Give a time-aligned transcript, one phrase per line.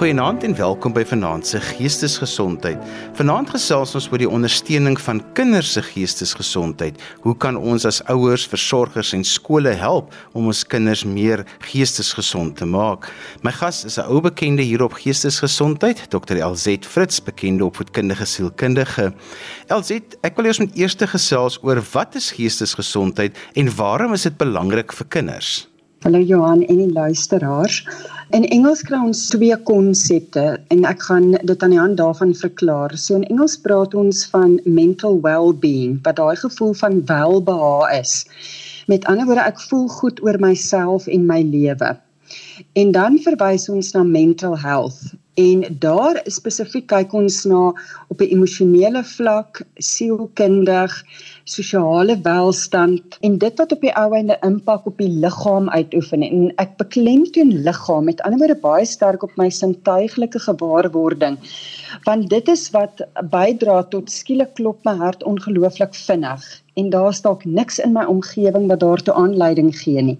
[0.00, 2.80] Goeienaand en welkom by Vanaand se Geestesgesondheid.
[3.18, 6.96] Vanaand gesels ons oor die ondersteuning van kinders se geestesgesondheid.
[7.20, 12.64] Hoe kan ons as ouers, versorgers en skole help om ons kinders meer geestesgesond te
[12.64, 13.10] maak?
[13.44, 16.40] My gas is 'n ou bekende hier op Geestesgesondheid, Dr.
[16.40, 19.12] Elzet Fritz, bekende opvoedkundige sielkundige.
[19.68, 24.36] Elzet, ek wil eers met eerste gesels oor wat is geestesgesondheid en waarom is dit
[24.36, 25.68] belangrik vir kinders?
[26.00, 27.82] Hallo Johan en die luisteraars.
[28.32, 32.94] In Engels kry ons twee konsepte en ek gaan dit aan die hand daarvan verklaar.
[32.96, 38.14] So in Engels praat ons van mental well-being, wat daai gevoel van welbehae is.
[38.88, 41.92] Met ander woorde, ek voel goed oor myself en my lewe.
[42.80, 47.70] En dan verwys ons na mental health en daar spesifiek kyk ons na
[48.08, 50.92] op 'n emosionele vlak, sielkundig,
[51.44, 56.48] sosiale welstand en dit wat op die ou einde impak op die liggaam uitoefen en
[56.62, 61.38] ek beklemtoon liggaam met ander woorde baie sterk op my sintuiglike gewaarwording
[62.04, 66.46] want dit is wat bydra tot skielik klop my hart ongelooflik vinnig
[66.80, 70.18] en daar staak niks in my omgewing wat daartoe aanleiding gee nie.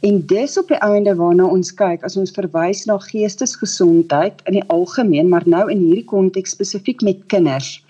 [0.00, 4.66] En dis op die einde waarna ons kyk as ons verwys na geestesgesondheid in die
[4.72, 7.80] algemeen, maar nou in hierdie konteks spesifiek met kinders.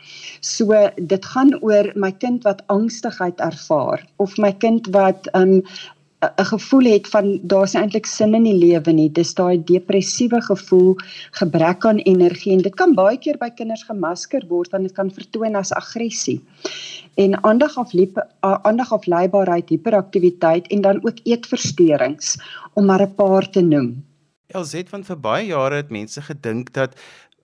[0.40, 5.62] So dit gaan oor my kind wat angstigheid ervaar of my kind wat 'n um,
[6.24, 9.10] 'n gevoel het van daar's eintlik sin in die lewe nie.
[9.12, 10.96] Dis daai depressiewe gevoel,
[11.30, 15.10] gebrek aan energie en dit kan baie keer by kinders gemasker word want dit kan
[15.10, 16.40] vertoon as aggressie.
[17.14, 17.92] En aandag af
[18.40, 22.36] aandag afleibaarheid, hiperaktiwiteit en dan ook eetversteurings
[22.74, 24.04] om maar 'n paar te noem.
[24.46, 26.94] Elzet van vir baie jare het mense gedink dat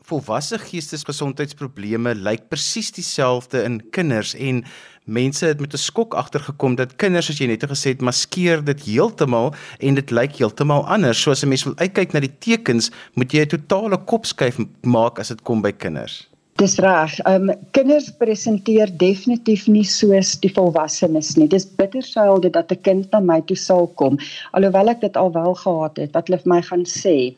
[0.08, 4.64] volwasse geestesgesondheidsprobleme lyk presies dieselfde in kinders en
[5.04, 8.80] mense het met 'n skok agtergekom dat kinders as jy net gesê het maskeer dit
[8.84, 11.22] heeltemal en dit lyk heeltemal anders.
[11.22, 15.18] So as 'n mens wil uitkyk na die tekens, moet jy 'n totale kopskuif maak
[15.18, 16.28] as dit kom by kinders.
[16.56, 17.18] Dis reg.
[17.18, 21.48] Ehm um, kinders presenteer definitief nie soos die volwassenes nie.
[21.48, 24.18] Dis bitter selde dat 'n kind na my toe sal kom,
[24.52, 27.34] alhoewel ek dit al wel gehad het wat hulle vir my gaan sê.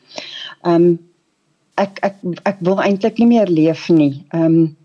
[0.63, 0.99] Ehm um,
[1.81, 2.15] ek ek
[2.45, 4.23] ek wil eintlik nie meer leef nie.
[4.33, 4.75] Ehm um,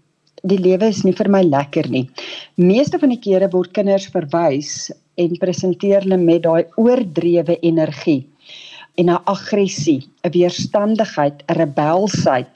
[0.40, 2.06] die lewe is nie vir my lekker nie.
[2.56, 4.88] Meeste van die kere word kinders verwys
[5.20, 8.22] en presenteer hulle met daai oordrewe energie
[9.00, 12.54] en 'n aggressie, 'n weerstandigheid, 'n rebelsheid,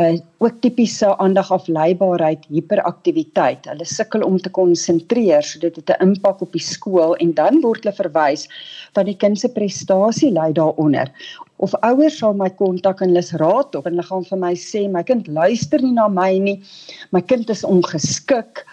[0.00, 3.64] 'n ook tipiese aandagafleibaarheid, hiperaktiwiteit.
[3.70, 7.60] Hulle sukkel om te konsentreer, so dit het 'n impak op die skool en dan
[7.60, 8.48] word hulle verwys
[8.94, 11.08] van die kind se prestasie lei daaronder.
[11.56, 14.88] Of ouers sal my kontak en hulle raad op en hulle gaan vir my sê
[14.90, 16.62] my kind luister nie na my nie.
[17.10, 18.64] My kind is ongeskik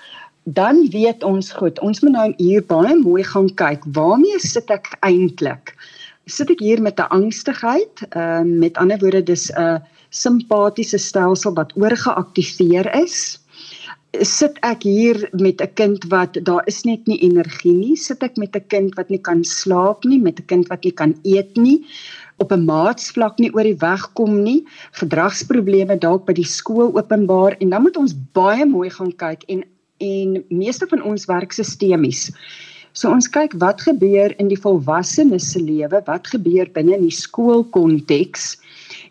[0.45, 4.91] dan weet ons goed ons moet nou hier baie mooi gaan kyk waarmee sit ek
[5.01, 5.73] eintlik
[6.25, 11.53] sit ek hier met 'n angstigheid, ehm uh, met ander woorde dis 'n simpatiese stelsel
[11.53, 13.39] wat oorgeaktiveer is.
[14.21, 18.37] Sit ek hier met 'n kind wat daar is net nie energie nie, sit ek
[18.37, 21.57] met 'n kind wat nie kan slaap nie, met 'n kind wat nie kan eet
[21.57, 21.85] nie
[22.37, 27.55] op 'n maatsvlak nie oor die weg kom nie, gedragsprobleme dalk by die skool openbaar
[27.59, 29.63] en dan moet ons baie mooi gaan kyk en
[29.97, 32.31] en meeste van ons werk sistemies.
[32.95, 37.17] So ons kyk wat gebeur in die volwassenes se lewe, wat gebeur binne in die
[37.17, 38.53] skoolkonteks.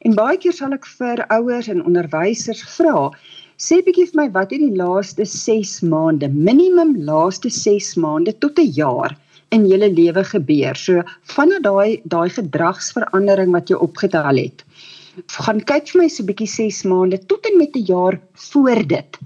[0.09, 3.11] En baie keer sal ek vir ouers en onderwysers vra,
[3.61, 8.57] sê bietjie vir my wat het die laaste 6 maande, minimum laaste 6 maande tot
[8.59, 9.13] 'n jaar
[9.53, 10.81] in julle lewe gebeur.
[10.87, 11.05] So
[11.37, 14.65] vanaf daai daai gedragsverandering wat jy opgetel het
[15.47, 18.21] gaan kyk vir my so 'n bietjie 6 maande tot en met 'n jaar
[18.51, 19.19] voor dit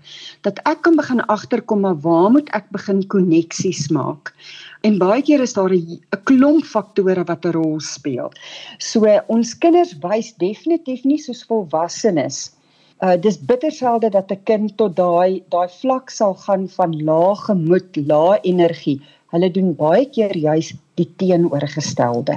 [0.42, 4.34] dat ek kan begin agterkom maar waar moet ek begin koneksies maak
[4.82, 8.30] en baie keer is daar 'n klomp faktore wat 'n rol speel
[8.78, 12.58] so ons kinders wys definitief nie soos volwassenes
[13.06, 17.34] uh dis bitter selde dat 'n kind tot daai daai vlak sal gaan van lae
[17.46, 19.00] gemoed, lae energie.
[19.32, 22.36] Hulle doen baie keer juis die teenoorgestelde.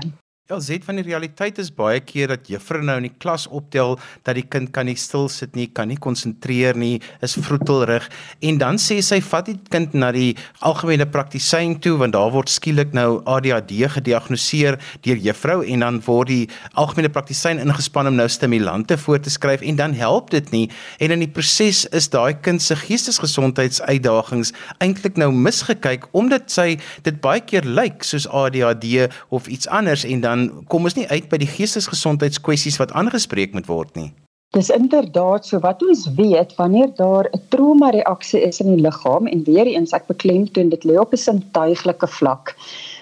[0.60, 3.94] Sê van die realiteit is baie keer dat juffrou nou in die klas optel
[4.26, 8.10] dat die kind kan nie stil sit nie, kan nie konsentreer nie, is vroetelrig.
[8.44, 12.52] En dan sê sy vat die kind na die algemene praktisyn toe want daar word
[12.52, 14.76] skielik nou ADHD gediagnoseer
[15.08, 19.64] deur juffrou en dan word die algemene praktisyn ingespan om nou stimulante voor te skryf
[19.64, 20.66] en dan help dit nie.
[21.00, 24.52] En in die proses is daai kind se geestesgesondheidsuitdagings
[24.84, 26.76] eintlik nou misgekyk omdat sy
[27.08, 31.30] dit baie keer lyk soos ADHD of iets anders en dan kom ons nie uit
[31.30, 34.12] by die geestesgesondheidskwessies wat aangespreek moet word nie.
[34.52, 39.28] Dis inderdaad so wat ons weet wanneer daar 'n trauma reaksie is in die liggaam
[39.28, 42.56] en weer eens ek beklemtoon dit lê op 'n sintuiglike vlak.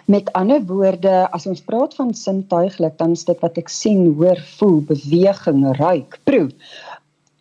[0.06, 4.38] Met ander woorde, as ons praat van sintuiglik, dan is dit wat ek sien, hoor,
[4.58, 6.50] voel, beweging, ruik, proe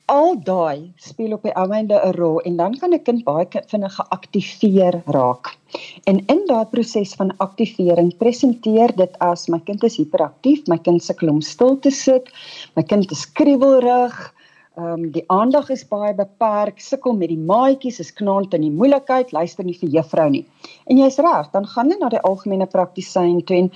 [0.08, 3.94] al daai speel op die einde 'n rol en dan kan 'n kind baie vinnig
[3.94, 5.56] geaktiveer raak.
[6.04, 11.02] En in daai proses van aktivering presenteer dit as my kind is hiperaktief, my kind
[11.02, 12.30] sukkel om stil te sit,
[12.76, 14.34] my kind is kriebelrig,
[14.76, 18.76] ehm um, die aandag is baie beperk, sukkel met die maatjies, is knaand in die
[18.80, 20.46] moeilikheid, luister nie vir juffrou nie.
[20.86, 23.70] En jy's reg, dan gaan jy na die algemene praktisyn toe en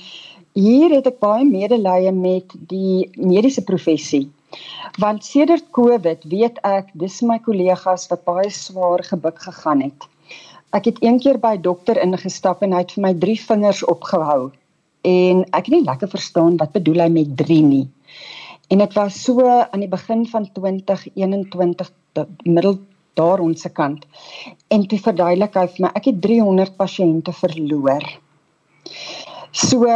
[0.55, 4.31] hier het ek baie medelee met die mediese professie
[5.01, 10.09] Want sedert Covid weet ek dis my kollegas wat baie swaar gebuk gegaan het.
[10.73, 14.53] Ek het een keer by dokter ingestap en hy het vir my drie vingers opgehou
[15.03, 17.87] en ek het nie lekker verstaan wat bedoel hy met drie nie.
[18.71, 21.91] En dit was so aan die begin van 2021
[22.45, 22.79] middel
[23.19, 24.07] daar ons se kant.
[24.73, 28.07] En toe verduidelik hy vir my ek het 300 pasiënte verloor.
[29.53, 29.89] So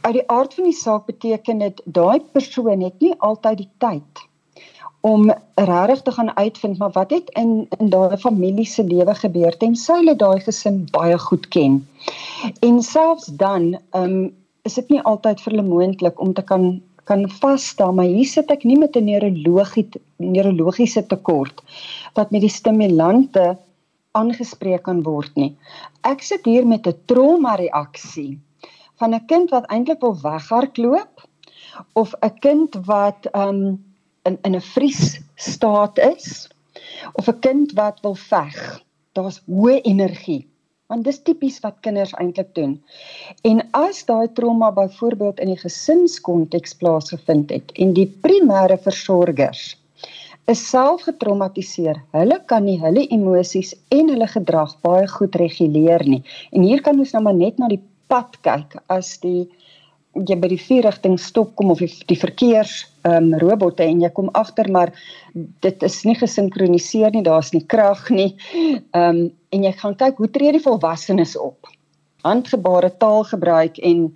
[0.00, 4.26] uit die aard van die saak beteken dit daai persoon het nie altyd die tyd
[5.00, 9.56] om regtig te gaan uitvind maar wat het in in daai familie se lewe gebeur
[9.56, 11.78] tensy hulle daai gesin baie goed ken.
[12.60, 17.24] En selfs dan um, is dit nie altyd vir hulle moontlik om te kan kan
[17.40, 21.62] vasstel maar hier sit ek nie met 'n neurologiese neurologiese tekort
[22.14, 23.56] wat met die stimulante
[24.12, 25.56] aangespreek kan word nie.
[26.02, 28.38] Ek sit hier met 'n trauma reaksie
[28.98, 31.26] van 'n kind wat eintlik wil weghardloop
[31.92, 33.84] of 'n kind wat um
[34.22, 36.48] in in 'n vries staat is
[37.12, 38.82] of 'n kind wat wil veg.
[39.12, 40.46] Daar's hoë energie.
[40.86, 42.82] Want dis tipies wat kinders eintlik doen.
[43.42, 49.76] En as daai trauma byvoorbeeld in die gesinskonteks plaasgevind het en die primêre versorgers
[50.48, 52.00] is self getraumatiseer.
[52.16, 56.22] Hulle kan nie hulle emosies en hulle gedrag baie goed reguleer nie.
[56.52, 59.48] En hier kan ons nou maar net na die pad kyk as die
[60.26, 64.00] jy by die vier rigting stop kom of die, die verkeers ehm um, robotte en
[64.02, 64.92] jy kom agter maar
[65.64, 68.32] dit is nie gesinkroniseer nie, daar's nie krag nie.
[68.96, 69.20] Ehm um,
[69.54, 71.70] en jy gaan kyk hoe tree die volwassenes op.
[72.26, 74.10] Handgebare taal gebruik en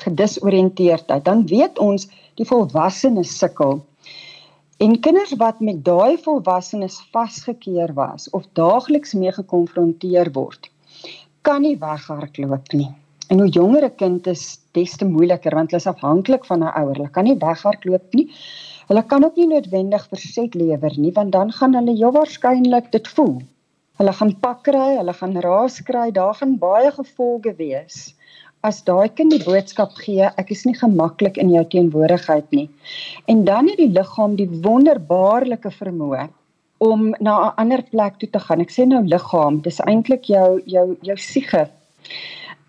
[0.00, 2.06] gedisoriënteerdheid, dan weet ons
[2.40, 3.82] die volwassenes sukkel.
[4.78, 10.70] En kinders wat met daai volwassenes vasgekeer was of daagliks mee gekonfronteer word,
[11.42, 12.88] kan nie weghardloop nie.
[13.28, 16.72] En hoe jonger 'n kind is, des te moeiliker want hulle is afhanklik van 'n
[16.80, 16.96] ouer.
[16.96, 18.26] Hulle kan nie weghardloop nie.
[18.88, 23.08] Hulle kan ook nie noodwendig verset lewer nie want dan gaan hulle heel waarskynlik dit
[23.08, 23.36] voel.
[23.98, 28.14] Hulle gaan pak kry, hulle gaan raas kry, daar gaan baie gevolge wees.
[28.60, 32.68] As daai kind die boodskap gee, ek is nie gemaklik in jou teenwoordigheid nie.
[33.26, 36.28] En dan het die liggaam die wonderbaarlike vermoë
[36.78, 38.60] om na 'n ander plek toe te gaan.
[38.60, 41.68] Ek sê nou liggaam, dis eintlik jou jou jou siege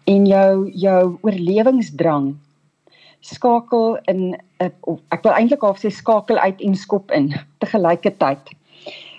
[0.09, 2.31] en jou jou oorlewingsdrang
[3.21, 4.21] skakel in
[4.63, 7.29] ek wil eintlik half sê skakel uit en skop in
[7.59, 8.53] te gelyke tyd.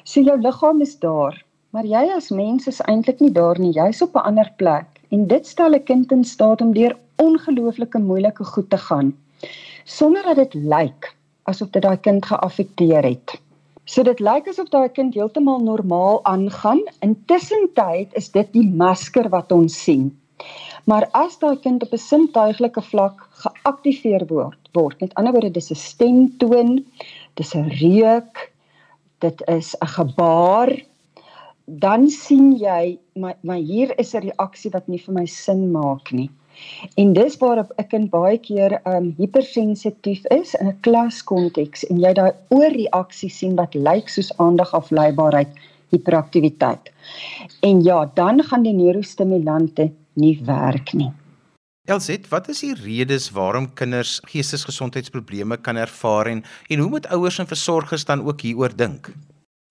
[0.05, 1.37] So jou liggaam is daar,
[1.71, 3.73] maar jy as mens is eintlik nie daar nie.
[3.77, 7.99] Jy's op 'n ander plek en dit stel 'n kind in staat om deur ongelooflike
[7.99, 9.15] moeilike goed te gaan
[9.85, 11.15] sonder dat dit lyk
[11.51, 13.35] asof dit daai kind geaffekteer het.
[13.85, 16.83] So dit lyk asof daai kind heeltemal normaal aangaan.
[17.03, 20.11] Intussen tyd is dit die masker wat ons sien.
[20.85, 25.71] Maar as daai kind op 'n sintuiglike vlak geaktiveer word, word met ander woorde dis
[25.71, 26.85] 'n stemtoon,
[27.35, 28.53] dis 'n reuk,
[29.19, 30.83] dit is 'n gebaar,
[31.65, 36.13] dan sien jy maar maar hier is 'n reaksie wat nie vir my sin maak
[36.13, 36.31] nie.
[36.95, 42.13] En dis waarop 'n kind baie keer um hypersensitief is in 'n klaskonteks en jy
[42.13, 45.53] daai oorreaksie sien wat lyk soos aandagafleibaarheid,
[45.91, 46.93] hiperaktiwiteit.
[47.61, 51.11] En ja, dan gaan die neurostimulante nie werk nie.
[51.91, 57.39] Elsit, wat is die redes waarom kinders geestesgesondheidsprobleme kan ervaar en en hoe moet ouers
[57.43, 59.11] en versorgers dan ook hieroor dink?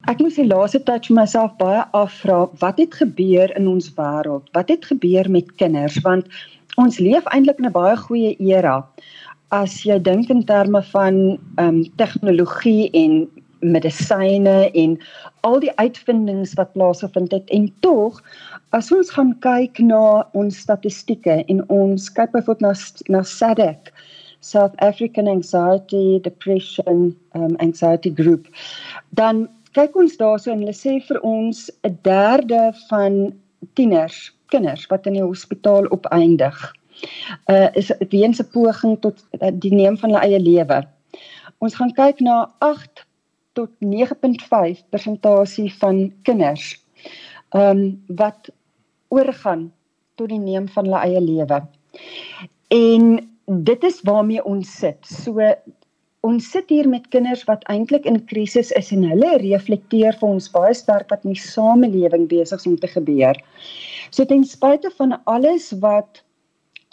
[0.08, 4.48] Ek moet die laaste tyd vir myself baie afvra, wat het gebeur in ons wêreld?
[4.56, 6.00] Wat het gebeur met kinders?
[6.06, 6.27] Want
[6.79, 8.88] ons leef eintlik in 'n baie goeie era.
[9.51, 11.15] As jy dink in terme van
[11.58, 13.27] ehm um, tegnologie en
[13.60, 14.98] medisyne en
[15.48, 17.50] al die uitvindings wat plaasgevind het.
[17.50, 18.22] En tog
[18.70, 22.74] as ons gaan kyk na ons statistieke en ons kyk byvoorbeeld na
[23.18, 23.92] na SADC
[24.39, 28.48] South African Anxiety Depression um, Anxiety Group
[29.10, 29.48] dan
[29.78, 33.34] kyk ons daarso en hulle sê vir ons 'n derde van
[33.75, 36.58] tieners kinders wat in die hospitaal opeindig
[37.50, 40.88] uh, is weens 'n poging tot uh, die neem van hulle eie lewe.
[41.58, 43.06] Ons gaan kyk na 8
[43.60, 46.72] tot 9.5 persentasie van kinders
[47.50, 47.84] ehm um,
[48.22, 48.50] wat
[49.10, 49.70] oorgaan
[50.16, 51.60] tot die neem van hulle eie lewe.
[52.70, 53.06] En
[53.50, 55.00] dit is waarmee ons sit.
[55.10, 55.42] So
[56.28, 60.50] ons sit hier met kinders wat eintlik in krisis is en hulle reflekteer vir ons
[60.54, 63.39] baie sterk wat in die samelewing besig is om te gebeur.
[64.12, 66.22] So ten spyte van alles wat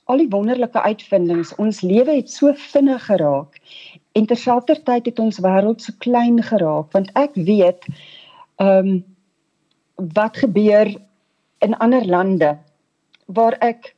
[0.07, 3.59] al die wonderlike uitvindings, ons lewe het so vinnig geraak
[4.17, 7.85] en terselfdertyd het ons wêreld so klein geraak want ek weet
[8.57, 9.05] ehm um,
[10.17, 10.91] wat gebeur
[11.65, 12.51] in ander lande
[13.27, 13.95] waar ek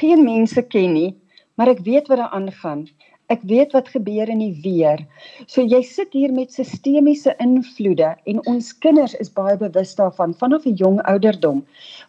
[0.00, 1.10] geen mense ken nie,
[1.54, 2.86] maar ek weet wat daar aangaan.
[3.30, 5.00] Ek weet wat gebeur in die weer.
[5.46, 10.66] So jy sit hier met sistemiese invloede en ons kinders is baie bewus daarvan vanaf
[10.66, 11.62] 'n jong ouderdom.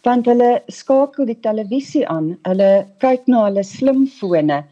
[0.03, 4.63] Want hulle skakel die televisie aan, hulle kyk na hulle slimfone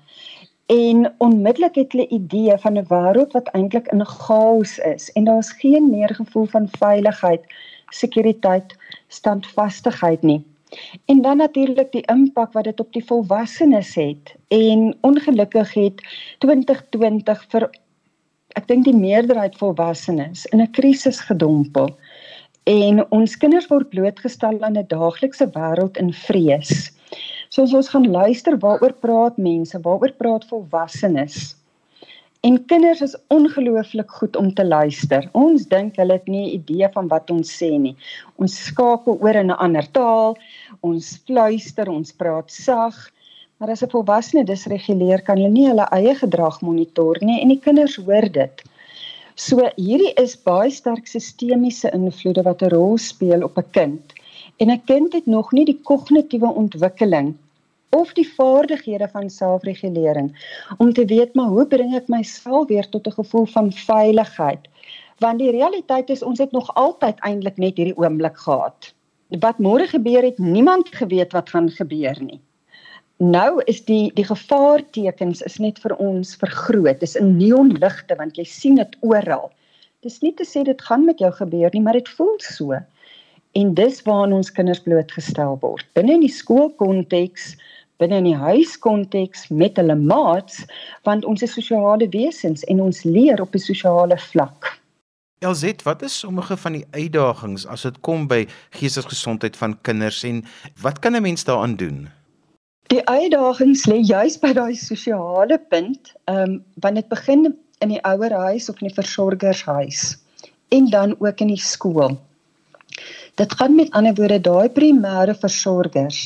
[0.71, 5.51] en onmiddellik het hulle idee van 'n wêreld wat eintlik in chaos is en daar's
[5.51, 7.43] geen meer gevoel van veiligheid,
[7.89, 8.75] sekuriteit,
[9.07, 10.45] standvastigheid nie.
[11.05, 14.35] En dan natuurlik die impak wat dit op die volwassenes het.
[14.47, 16.01] En ongelukkig het
[16.37, 17.69] 2020 vir
[18.55, 21.97] ek dink die meerderheid volwassenes in 'n krisis gedompel.
[22.63, 26.91] En ons kinders word blootgestel aan 'n daaglikse wêreld in vrees.
[27.51, 31.49] So as ons gaan luister waaroor praat mense, waaroor praat volwassenes?
[32.47, 35.27] En kinders is ongelooflik goed om te luister.
[35.35, 37.95] Ons dink hulle het nie 'n idee van wat ons sê nie.
[38.39, 40.37] Ons skakel oor in 'n ander taal.
[40.79, 42.95] Ons fluister, ons praat sag.
[43.57, 47.59] Maar as 'n volwassene disreguleer, kan hulle nie hulle eie gedrag monitor nie en die
[47.59, 48.63] kinders hoor dit.
[49.35, 54.13] So hierdie is baie sterk sistemiese invloede wat 'n rol speel op 'n kind.
[54.61, 57.35] En 'n kind het nog nie die kognitiewe ontwikkeling
[57.89, 60.27] of die vaardighede van selfregulering.
[60.77, 64.67] Om te weet maar hoe bring ek myself weer tot 'n gevoel van veiligheid?
[65.17, 68.93] Want die realiteit is ons het nog altyd eintlik net hierdie oomblik gehad.
[69.27, 72.39] Wat môre gebeur het niemand geweet wat gaan gebeur nie.
[73.17, 76.99] Nou is die die gevaartekens is net vir ons vergroot.
[76.99, 79.51] Dis in neonligte want jy sien dit oral.
[79.99, 82.77] Dis nie te sê dit gaan met jou gebeur nie maar dit voel so
[83.51, 87.55] en dis waaraan ons kinders blootgestel word binne in die skoolkonteks
[88.01, 90.63] binne in die huiskonteks met hulle maats
[91.07, 94.79] want ons is sosiale wesens en ons leer op 'n sosiale vlak.
[95.41, 100.43] Elzet, wat is sommige van die uitdagings as dit kom by geestesgesondheid van kinders en
[100.81, 102.09] wat kan 'n mens daaraan doen?
[102.93, 108.03] Die uitdagings lê juis by daai sosiale punt, ehm um, wanneer dit begin in die
[108.03, 110.17] ouerhuis of in die versorgershuis
[110.69, 112.19] en dan ook in die skool.
[113.39, 116.19] Dit gaan met ander woorde daai primêre versorgers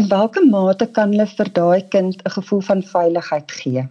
[0.00, 3.82] In watter mate kan hulle vir daai kind 'n gevoel van veiligheid gee?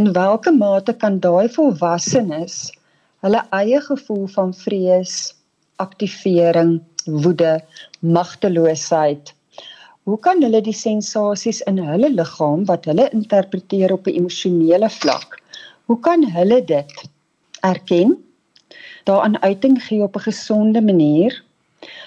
[0.00, 2.56] In watter mate kan daai volwassenes
[3.26, 5.14] hulle eie gevoel van vrees,
[5.86, 6.72] aktivering,
[7.04, 7.54] woede,
[8.00, 9.34] magteloosheid
[10.04, 15.40] Hoe kan hulle die sensasies in hulle liggaam wat hulle interpreteer op 'n emosionele vlak?
[15.86, 16.92] Hoe kan hulle dit
[17.60, 18.16] erken?
[19.04, 21.42] Daaraan uiting gee op 'n gesonde manier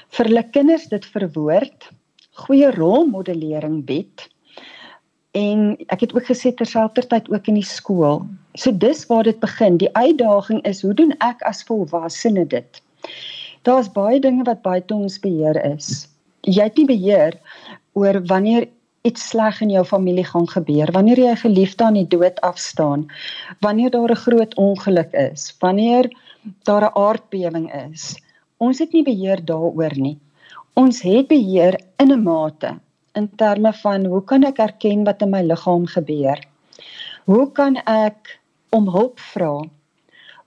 [0.09, 1.89] vir hulle kinders dit verwoord
[2.37, 4.27] goeie rolmodellering bied.
[5.31, 8.25] En ek het ook gesê terselfdertyd ook in die skool.
[8.53, 9.77] So dis waar dit begin.
[9.77, 12.81] Die uitdaging is hoe doen ek as volwassene dit?
[13.67, 16.07] Daar's baie dinge wat buite ons beheer is.
[16.41, 17.37] Jy het nie beheer
[17.93, 18.67] oor wanneer
[19.07, 23.07] iets sleg in jou familie gaan gebeur, wanneer jy 'n geliefde aan die dood afstaan,
[23.61, 26.11] wanneer daar 'n groot ongeluk is, wanneer
[26.63, 28.15] daar 'n aardbewing is.
[28.57, 30.17] Ons het nie beheer daaroor nie
[30.77, 32.69] ons het beheer in 'n mate
[33.19, 36.39] in terme van hoe kan ek erken wat in my liggaam gebeur?
[37.25, 39.65] Hoe kan ek om hulp vra?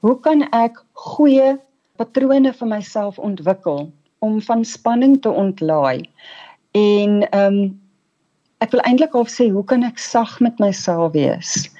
[0.00, 1.59] Hoe kan ek goeie
[1.97, 6.09] patrone vir myself ontwikkel om van spanning te ontlaai?
[6.73, 7.81] En ehm um,
[8.61, 11.71] ek wil eintlik al sê hoe kan ek sag met myself wees?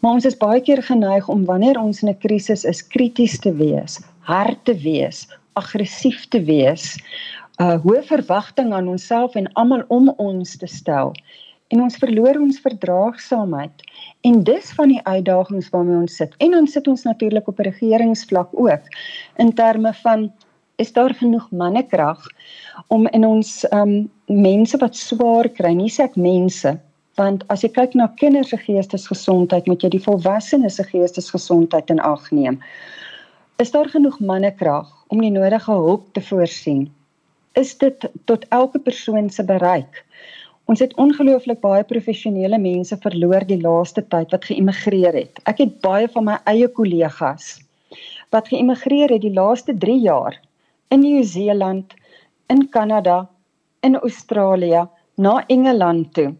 [0.00, 3.52] Maar ons is baie keer geneig om wanneer ons in 'n krisis is krities te
[3.52, 5.26] wees, hard te wees,
[5.58, 6.96] aggressief te wees,
[7.60, 11.12] uh hoë verwagting aan onsself en almal om ons te stel.
[11.70, 13.82] En ons verloor ons verdraagsaamheid.
[14.26, 16.34] En dis van die uitdagings waarmee ons sit.
[16.38, 18.88] En ons sit ons natuurlik op regeringsvlak ook
[19.36, 20.32] in terme van
[20.84, 22.26] is daar genoeg mannekrag
[22.88, 23.96] om in ons um
[24.26, 26.76] mense wat swaar kry nie sê ek mense
[27.20, 32.00] want as jy kyk na kinders se geestesgesondheid moet jy die volwassenes se geestesgesondheid in
[32.12, 32.62] ag neem
[33.60, 36.88] is daar genoeg mannekrag om die nodige hulp te voorsien
[37.58, 40.04] is dit tot elke persoon se bereik.
[40.70, 45.40] Ons het ongelooflik baie professionele mense verloor die laaste tyd wat geïmigreer het.
[45.50, 47.58] Ek het baie van my eie kollegas
[48.30, 50.36] wat geïmigreer het die laaste 3 jaar
[50.90, 51.94] in Nieu-Seeland,
[52.46, 53.28] in Kanada,
[53.80, 56.34] in Australië, na Engeland toe.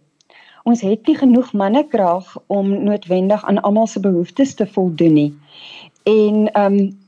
[0.69, 5.30] Ons het nie genoeg mannekrag om noodwendig aan almal se behoeftes te voldoen nie.
[6.09, 6.99] En ehm um,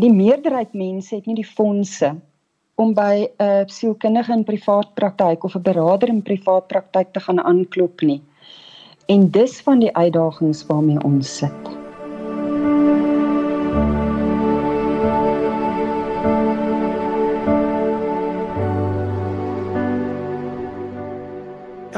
[0.00, 2.14] die meerderheid mense het nie die fondse
[2.80, 7.20] om by 'n uh, sielkundige in privaat praktyk of 'n beraader in privaat praktyk te
[7.20, 8.22] gaan aanklop nie.
[9.06, 11.79] En dis van die uitdagings waarmee ons sit.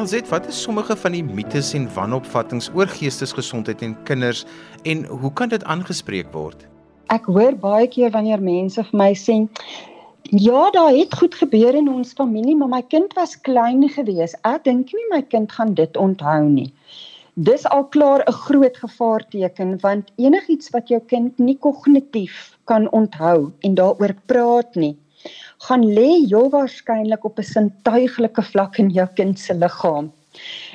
[0.02, 4.40] Elzet, wat is sommige van die mites en wanopvattinge oor geestesgesondheid en kinders
[4.82, 6.64] en hoe kan dit aangespreek word?
[7.14, 9.36] Ek hoor baie keer wanneer mense vir my sê,
[10.46, 14.34] "Ja, daar het goed gebeur in ons familie, maar my kind was klein gewees.
[14.42, 16.72] Ek dink nie my kind gaan dit onthou nie."
[17.36, 23.52] Dis al klaar 'n groot gevaarteken want enigiets wat jou kind nie kognitief kan onthou
[23.60, 24.96] en daaroor praat nie,
[25.66, 30.12] gaan lê heel waarskynlik op 'n sintuiglike vlak in jou kind se liggaam.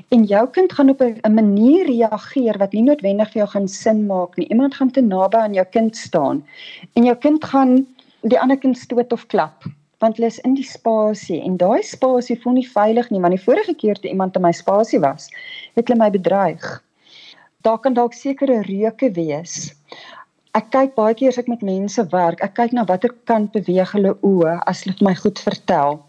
[0.09, 4.05] En jou kind gaan op 'n manier reageer wat nie noodwendig vir jou gaan sin
[4.05, 4.47] maak nie.
[4.49, 6.45] Iemand gaan te naby aan jou kind staan
[6.93, 7.85] en jou kind gaan
[8.21, 9.63] die ander kind stoot of klap
[9.99, 13.45] want hulle is in die spasie en daai spasie voel nie veilig nie want die
[13.45, 15.29] vorige keer toe iemand in my spasie was,
[15.75, 16.67] het hulle my bedreig.
[17.65, 19.73] Daar kan dalk sekere reuke wees
[20.57, 23.91] ek kyk baie keer as ek met mense werk, ek kyk na watter kant beweeg
[23.93, 25.99] hulle oë as hulle my goed vertel.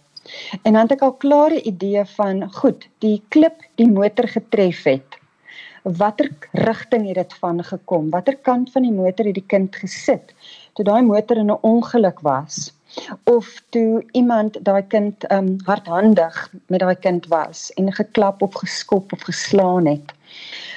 [0.64, 5.18] En dan het ek al klare idee van goed, die klip die motor getref het.
[6.00, 6.30] Watter
[6.64, 8.08] rigting het dit van gekom?
[8.14, 10.34] Watter kant van die motor het die kind gesit
[10.76, 12.72] toe daai motor in 'n ongeluk was?
[13.24, 16.36] Of toe iemand daai kind um hardhandig
[16.68, 20.12] met daai kind was en geklap of geskop of geslaan het.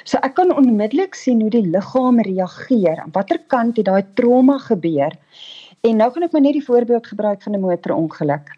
[0.03, 3.00] So ek kan onmiddellik sien hoe die liggaam reageer.
[3.03, 5.13] Aan watter kant het daai trauma gebeur?
[5.81, 8.51] En nou gaan ek maar net die voorbeeld gebruik van 'n motorongeluk.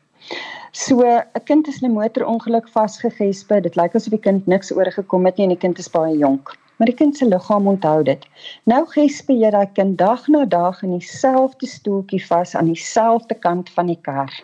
[0.71, 3.61] So 'n kind is in 'n motorongeluk vasgegespe.
[3.61, 6.55] Dit lyk asof die kind niks oorgekom het nie en die kind is baie jonk.
[6.77, 8.25] Maar die kind se liggaam onthou dit.
[8.63, 13.69] Nou gespe jy daai kind dag na dag in dieselfde stoeltjie vas aan dieselfde kant
[13.69, 14.43] van die kar.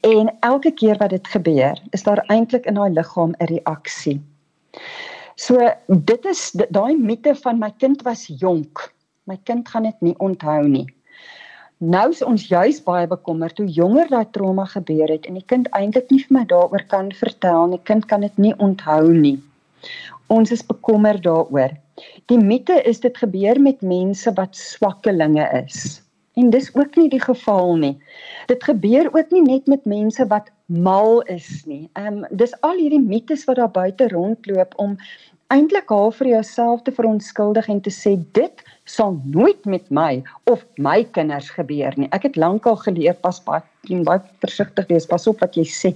[0.00, 4.20] En elke keer wat dit gebeur, is daar eintlik in daai liggaam 'n reaksie.
[5.36, 8.86] So dit is daai mite van my kind was jonk.
[9.28, 10.86] My kind gaan dit nie onthou nie.
[11.76, 15.68] Nou is ons juis baie bekommerd hoe jonger daai trauma gebeur het en die kind
[15.76, 17.80] eintlik nie vir my daaroor kan vertel nie.
[17.84, 19.36] Kind kan dit nie onthou nie.
[20.32, 21.76] Ons is bekommerd daaroor.
[22.32, 26.00] Die mite is dit gebeur met mense wat swakkelinge is.
[26.40, 27.94] En dis ook nie die geval nie.
[28.48, 31.88] Dit gebeur ook nie net met mense wat mal is nie.
[31.94, 34.96] Ehm um, dis al hierdie mites wat daar buite rondloop om
[35.54, 40.64] eintlik haar vir jouself te verontskuldig en te sê dit sal nooit met my of
[40.82, 42.10] my kinders gebeur nie.
[42.10, 45.92] Ek het lankal geleer pas baie baie versigtig wees, pas op wat jy sê,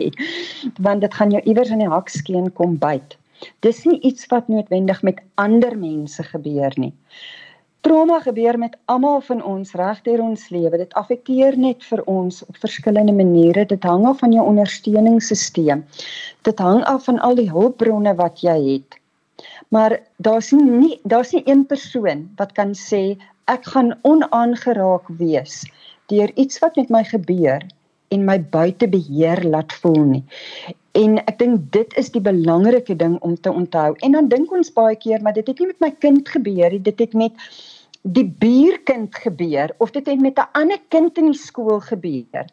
[0.79, 3.17] want dit gaan jou iewers in die hakskeen kom byt.
[3.67, 6.93] Dis nie iets wat noodwendig met ander mense gebeur nie.
[7.81, 10.77] Trauma gebeur met almal van ons regdeur ons lewe.
[10.77, 13.65] Dit affekteer net vir ons op verskillende maniere.
[13.65, 15.87] Dit hang af van jou ondersteuningssisteem.
[16.45, 18.99] Dit hang af van al die hulpbronne wat jy het.
[19.73, 23.17] Maar daar's nie daar's nie een persoon wat kan sê
[23.49, 25.63] ek gaan onaangeraak wees
[26.13, 27.65] deur iets wat met my gebeur
[28.11, 30.25] en my buite beheer laat voel nie.
[30.99, 33.95] En ek dink dit is die belangrike ding om te onthou.
[34.03, 36.83] En dan dink ons baie keer, maar dit het nie met my kind gebeur nie,
[36.83, 37.47] dit het met
[38.03, 42.45] die buurkind gebeur of dit het met 'n ander kind in die skool gebeur.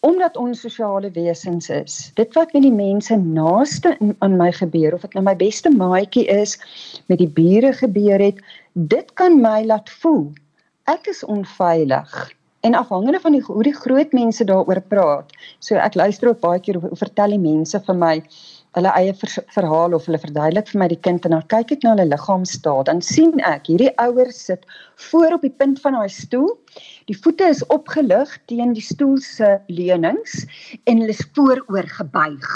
[0.00, 2.10] Omdat ons sosiale wesens is.
[2.14, 6.26] Dit wat met die mense naaste aan my gebeur of dit nou my beste maatjie
[6.26, 6.58] is,
[7.06, 8.36] met die bure gebeur het,
[8.72, 10.32] dit kan my laat voel
[10.84, 12.32] ek is onveilig
[12.64, 15.32] en afhangende van die hoe die groot mense daaroor praat.
[15.60, 18.14] So ek luister ook baie keer hoe vertel die mense vir my
[18.74, 21.84] hulle eie ver, verhaal of hulle verduidelik vir my die kind en dan kyk ek
[21.84, 24.66] na hulle liggaamstaat dan sien ek hierdie ouers sit
[25.10, 26.50] voor op die punt van daai stoel.
[27.10, 30.42] Die voete is opgelig teen die stoel se leunings
[30.90, 32.50] en hulle is vooroor gebuig.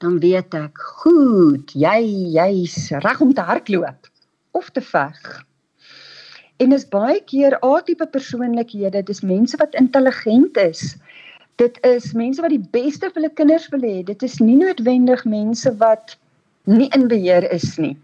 [0.00, 2.00] Dan weet ek, goed, jy
[2.34, 4.10] jy's reg om te hardloop
[4.56, 5.20] of te veg.
[6.60, 10.96] En is baie keer A-tipe persoonlikhede, dis mense wat intelligent is
[11.60, 14.00] dit is mense wat die beste vir hulle kinders wil hê.
[14.06, 16.16] Dit is nie noodwendig mense wat
[16.70, 17.96] nie in beheer is nie.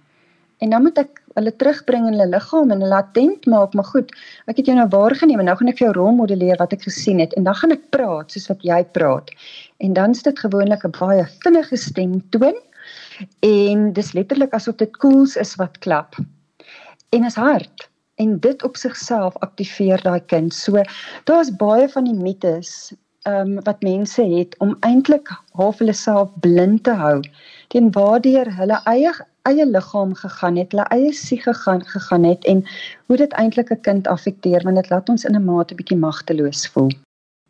[0.64, 4.12] En dan moet ek hulle terugbring in hulle liggaam en hulle attent maak, maar goed,
[4.48, 7.20] ek het jou nou waargeneem en nou gaan ek vir jou rolmodelleer wat ek gesien
[7.20, 9.32] het en dan gaan ek praat soos wat jy praat.
[9.84, 12.56] En dan is dit gewoonlik 'n baie vinnige stemtoon
[13.44, 16.16] en dis letterlik asof dit koels is wat klap.
[17.12, 20.54] En is hard en dit op sigself aktiveer daai kind.
[20.54, 20.82] So
[21.24, 22.94] daar's baie van die mites
[23.26, 27.20] um, wat mense het om eintlik half hulle self blind te hou
[27.74, 29.12] teen waardeur hulle eie
[29.46, 32.64] eie liggaam gegaan het, hulle eie sieg gegaan gegaan het en
[33.06, 36.66] hoe dit eintlik 'n kind affekteer want dit laat ons in 'n mate bietjie magteloos
[36.74, 36.90] voel.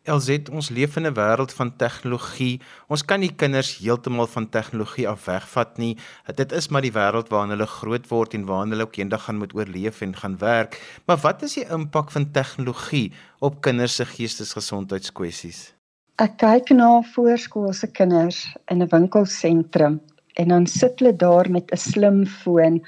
[0.07, 2.61] LZ ons leef in 'n wêreld van tegnologie.
[2.87, 5.97] Ons kan nie kinders heeltemal van tegnologie af wegvat nie.
[6.35, 9.37] Dit is maar die wêreld waarin hulle groot word en waarin hulle ook eendag gaan
[9.37, 11.01] moet oorleef en gaan werk.
[11.05, 15.73] Maar wat is die impak van tegnologie op kinders se geestesgesondheidskwessies?
[16.15, 20.01] Ek kyk na voorskoolse kinders in 'n winkelsentrum
[20.33, 22.85] en dan sit hulle daar met 'n slimfoon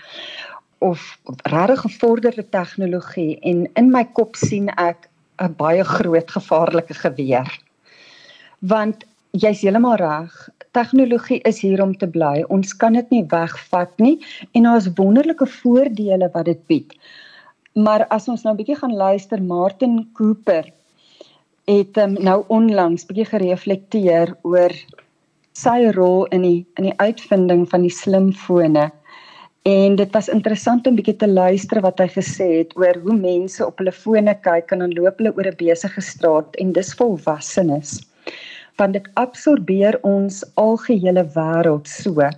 [0.77, 7.49] of regtig gevorderde tegnologie en in my kop sien ek 'n baie groot gevaarlike geweer.
[8.59, 10.33] Want jy's heeltemal reg.
[10.71, 12.43] Tegnologie is hier om te bly.
[12.49, 14.17] Ons kan dit nie wegvat nie
[14.53, 16.93] en daar's wonderlike voordele wat dit bied.
[17.73, 20.65] Maar as ons nou 'n bietjie gaan luister, Martin Cooper
[21.67, 24.73] het um, nou onlangs bietjie gereflekteer oor
[25.53, 28.91] sy rol in die in die uitvinding van die slimfone
[29.63, 33.65] En dit was interessant om bietjie te luister wat hy gesê het oor hoe mense
[33.65, 37.99] op hulle fone kyk en dan loop hulle oor 'n besige straat en dis volwassenes.
[38.79, 42.29] Want dit absorbeer ons algehele wêreld so.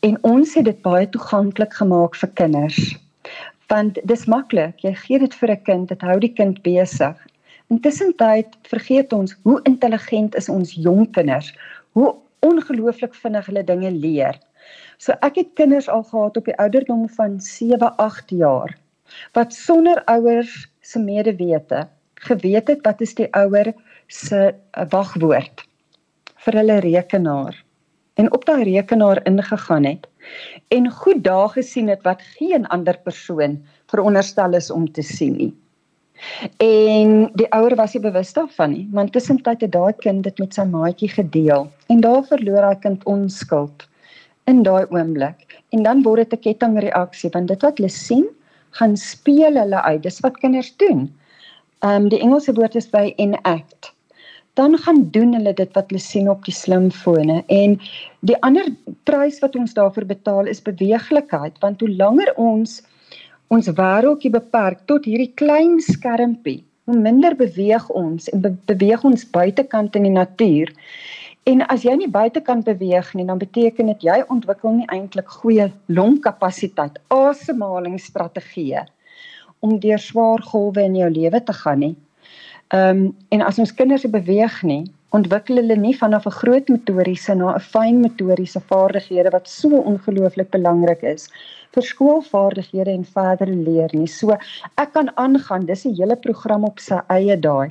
[0.00, 2.96] En ons het dit baie toeganklik gemaak vir kinders.
[3.68, 7.16] Want dis maklik, jy gee dit vir 'n kind, dit hou die kind besig.
[7.70, 11.54] Intussen tyd vergeet ons hoe intelligent is ons jong kinders,
[11.92, 14.38] hoe ongelooflik vinnig hulle dinge leer.
[15.04, 18.70] So ek het kinders al gehad op die ouderdom van 7, 8 jaar
[19.36, 21.82] wat sonder ouers se medewete
[22.28, 23.74] geweet het wat is die ouer
[24.08, 25.66] se eh, wagwoord
[26.46, 27.60] vir hulle rekenaar
[28.16, 30.08] en op daai rekenaar ingegaan het
[30.72, 33.60] en goed dae gesien het wat geen ander persoon
[33.92, 35.52] veronderstel is om te sien nie.
[36.64, 40.54] En die ouer was nie bewus daarvan nie, want tussentyd het daai kind dit met
[40.56, 43.84] sy maatjie gedeel en daar verloor hy kind onskuld
[44.50, 48.26] in daai oomblik en dan word dit 'n kettingreaksie want dit wat hulle sien
[48.78, 51.10] gaan speel hulle uit dis wat kinders doen.
[51.84, 53.92] Ehm um, die Engelse woord is by enact.
[54.54, 57.78] Dan gaan doen hulle dit wat hulle sien op die slimfone en
[58.20, 58.68] die ander
[59.04, 62.82] prys wat ons daarvoor betaal is beweeglikheid want hoe langer ons
[63.54, 69.26] ons wêreldjie beperk tot hierdie klein skermpie, hoe minder beweeg ons en be beweeg ons
[69.36, 70.72] buitekant in die natuur.
[71.44, 75.28] En as jy nie buite kan beweeg nie, dan beteken dit jy ontwikkel nie eintlik
[75.28, 78.86] goeie longkapasiteit, asemhalingsstrategieë
[79.64, 81.94] om deur swaar golwe in jou lewe te gaan nie.
[82.72, 83.02] Ehm um,
[83.36, 84.84] en as ons kinders beweeg nie,
[85.16, 90.50] ontwikkel hulle nie vanaf 'n groot motoriese na 'n fyn motoriese vaardighede wat so ongelooflik
[90.56, 91.28] belangrik is
[91.74, 94.06] vir skoolvaardighede en verdere leer nie.
[94.06, 94.32] So
[94.84, 97.68] ek kan aangaan, dis 'n hele program op sy eie daai.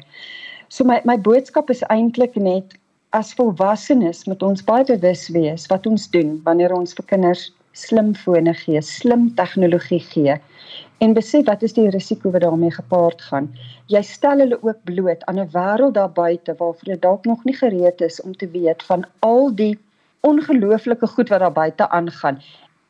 [0.70, 2.78] So my my boodskap is eintlik net
[3.14, 8.54] as volwassenes moet ons baie bewus wees wat ons doen wanneer ons vir kinders slimfone
[8.58, 10.38] gee, slim tegnologie gee
[11.04, 13.50] en besef wat is die risiko wat daarmee gepaard gaan.
[13.92, 17.56] Jy stel hulle ook bloot aan 'n wêreld daar buite waarvoor hulle dalk nog nie
[17.56, 19.78] gereed is om te weet van al die
[20.22, 22.42] ongelooflike goed wat daar buite aangaan.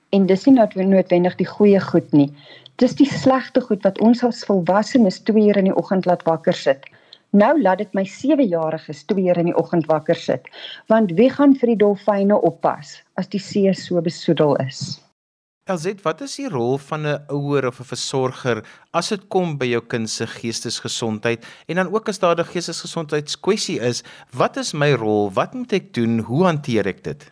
[0.09, 0.55] En dis nie
[0.85, 2.29] noodwendig die goeie goed nie.
[2.75, 6.53] Dis die slegte goed wat ons as volwassenes 2 ure in die oggend laat wakker
[6.53, 6.85] sit.
[7.33, 10.45] Nou laat dit my 7-jariges 2 uur in die oggend wakker sit.
[10.91, 14.99] Want wie gaan vir die dolfyne oppas as die see so besoedel is?
[15.65, 18.61] Elzet, wat is die rol van 'n ouer of 'n versorger
[18.93, 23.79] as dit kom by jou kind se geestesgesondheid en dan ook as daar 'n geestesgesondheidskwessie
[23.79, 25.31] is, wat is my rol?
[25.31, 26.19] Wat moet ek doen?
[26.19, 27.31] Hoe hanteer ek dit?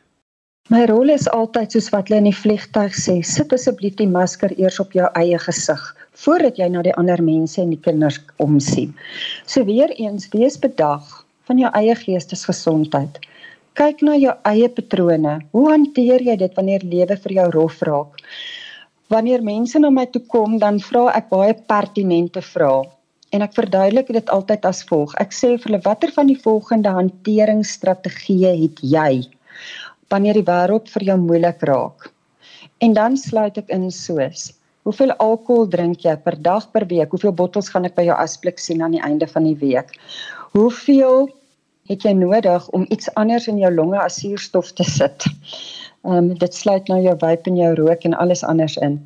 [0.69, 4.49] My rol is altyd soos wat hulle in die vliegtuig sê, sit asseblief die masker
[4.57, 8.93] eers op jou eie gesig voordat jy na die ander mense en die kinders omsien.
[9.45, 11.03] So weer eens, wees bedag
[11.49, 13.19] van jou eie geestesgesondheid.
[13.79, 15.39] Kyk na jou eie patrone.
[15.55, 18.23] Hoe hanteer jy dit wanneer lewe vir jou rof raak?
[19.11, 22.87] Wanneer mense na my toe kom, dan vra ek baie pertinente vrae
[23.31, 25.13] en ek verduidelik dit altyd as volg.
[25.23, 29.21] Ek sê vir hulle watter van die volgende hanteringsstrategieë het jy?
[30.11, 32.09] wanneer die wêreld vir jou moeilik raak.
[32.83, 34.51] En dan sluit ek in soos:
[34.87, 37.11] Hoeveel alkohol drink jy per dag per week?
[37.13, 39.93] Hoeveel bottels gaan ek by jou asblik sien aan die einde van die week?
[40.55, 41.29] Hoeveel
[41.89, 45.27] het jy nodig om iets anders in jou longe as suurstof te sit?
[46.01, 48.97] Ehm um, dit sluit nou jou vape en jou rook en alles anders in.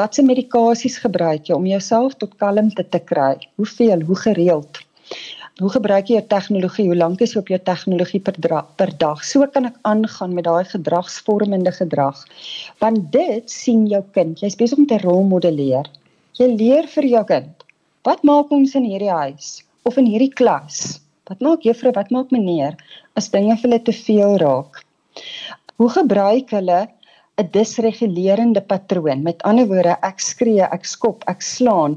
[0.00, 3.38] Watse medikasies gebruik jy om jouself tot kalmte te kry?
[3.56, 4.04] Hoeveel?
[4.04, 4.82] Hoe gereeld?
[5.56, 6.84] Hoe gebruik jy jou tegnologie?
[6.84, 8.34] Hoe lank is jy op jou tegnologie per,
[8.76, 9.22] per dag?
[9.24, 12.18] So kan ek aangaan met daai gedragsvormende gedrag.
[12.84, 14.36] Want dit sien jou kind.
[14.44, 15.88] Jy's besig om te rolmodelleer.
[16.36, 17.64] Jy leer vir jou kind.
[18.04, 20.98] Wat maak ons in hierdie huis of in hierdie klas?
[21.30, 21.94] Wat maak juffrou?
[21.96, 22.76] Wat maak meneer
[23.16, 24.84] as dinge vir hulle te veel raak?
[25.80, 26.82] Hoe gebruik hulle
[27.40, 29.24] 'n disregulerende patroon?
[29.24, 31.96] Met ander woorde, ek skree, ek skop, ek slaan.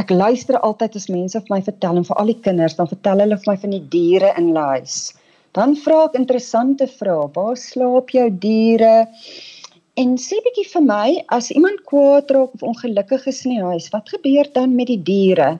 [0.00, 3.20] Ek luister altyd as mense vir my vertel en vir al die kinders, dan vertel
[3.20, 4.94] hulle vir my van die diere in huis.
[5.58, 7.26] Dan vra ek interessante vrae.
[7.34, 8.94] Waar slaap jou diere?
[10.00, 13.90] En sê bietjie vir my, as iemand kwaad raak of ongelukkig is in die huis,
[13.92, 15.50] wat gebeur dan met die diere?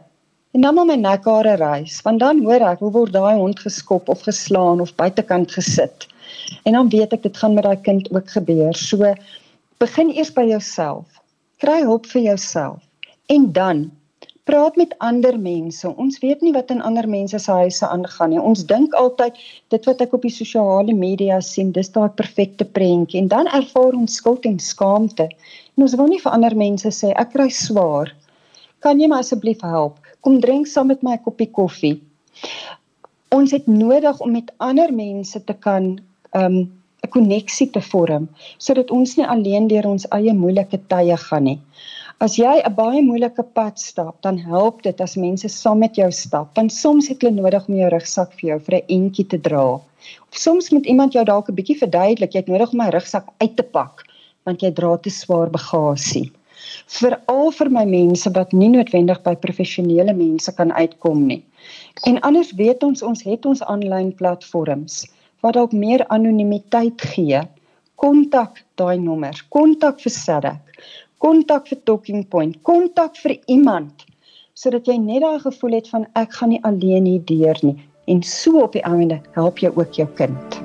[0.56, 4.08] En dan moet my nekhare rys, want dan hoor ek hoe word daai hond geskop
[4.08, 6.08] of geslaan of buitekant gesit.
[6.64, 8.72] En dan weet ek dit gaan met daai kind ook gebeur.
[8.78, 9.12] So
[9.82, 11.06] begin eers by jouself.
[11.60, 12.80] Kry hulp vir jouself.
[13.30, 13.90] En dan
[14.44, 15.88] praat met ander mense.
[15.96, 18.40] Ons weet nie wat in ander mense se huise aangaan nie.
[18.40, 19.36] Ons dink altyd
[19.68, 23.94] dit wat ek op die sosiale media sien, dis daai perfekte prentjie en dan ervaar
[23.94, 25.28] ons skuld en skaamte.
[25.76, 28.14] En ons wil nie vir ander mense sê ek kry swaar.
[28.80, 30.00] Kan jy my asseblief help?
[30.20, 32.00] kom drink saam met my 'n koppie koffie.
[33.30, 36.00] Ons het nodig om met ander mense te kan
[36.32, 36.56] um
[37.04, 41.60] 'n koneksie te vorm sodat ons nie alleen deur ons eie moeilike tye gaan nie.
[42.20, 46.10] As jy 'n baie moeilike pad stap, dan help dit as mense saam met jou
[46.12, 49.38] stap, want soms het hulle nodig om jou rugsak vir jou vir 'n entjie te
[49.48, 49.80] dra.
[50.28, 53.26] Of soms moet iemand jou dalk 'n bietjie verduidelik, jy het nodig om my rugsak
[53.40, 54.04] uit te pak
[54.44, 56.30] want jy dra te swaar bagasie
[56.98, 61.42] veral vir my mense wat nie noodwendig by professionele mense kan uitkom nie.
[62.06, 65.04] En anders weet ons ons het ons aanlyn platforms
[65.40, 67.40] wat dalk meer anonimiteit gee.
[68.00, 70.60] Kontak daai nommers, kontak vir Sadak,
[71.20, 74.06] kontak vir Talking Point, kontak vir iemand
[74.56, 77.76] sodat jy net daai gevoel het van ek gaan nie alleen hier deur nie
[78.10, 80.60] en so op die einde help jy ook jou kind.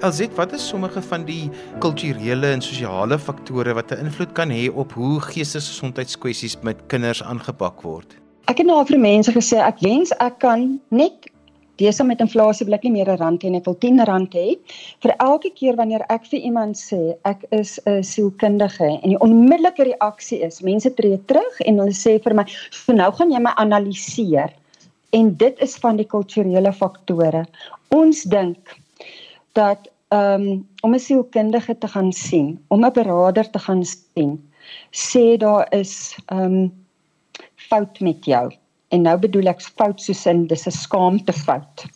[0.00, 1.50] Elzit, wat is sommige van die
[1.84, 7.82] kulturele en sosiale faktore wat 'n invloed kan hê op hoe geestesgesondheidskwessies met kinders aangepak
[7.82, 8.16] word?
[8.50, 11.28] Ek het nou vir mense gesê ek wens ek kan net
[11.78, 14.58] Desa met inflasie blik nie meer 'n rand en ek wil 10 rand hê.
[15.02, 19.86] Vir elke keer wanneer ek vir iemand sê ek is 'n sielkundige en die onmiddellike
[19.92, 23.54] reaksie is mense tree terug en hulle sê vir my so nou gaan jy my
[23.56, 24.50] analiseer.
[25.12, 27.46] En dit is van die kulturele faktore.
[27.90, 28.76] Ons dink
[29.54, 34.42] dat um, om 'n sielkundige te gaan sien, om 'n beraader te gaan sien,
[34.90, 36.72] sê daar is um,
[37.70, 38.46] fout met jou.
[38.90, 41.86] En nou bedoel ek fout soos in dis 'n skaamte fout.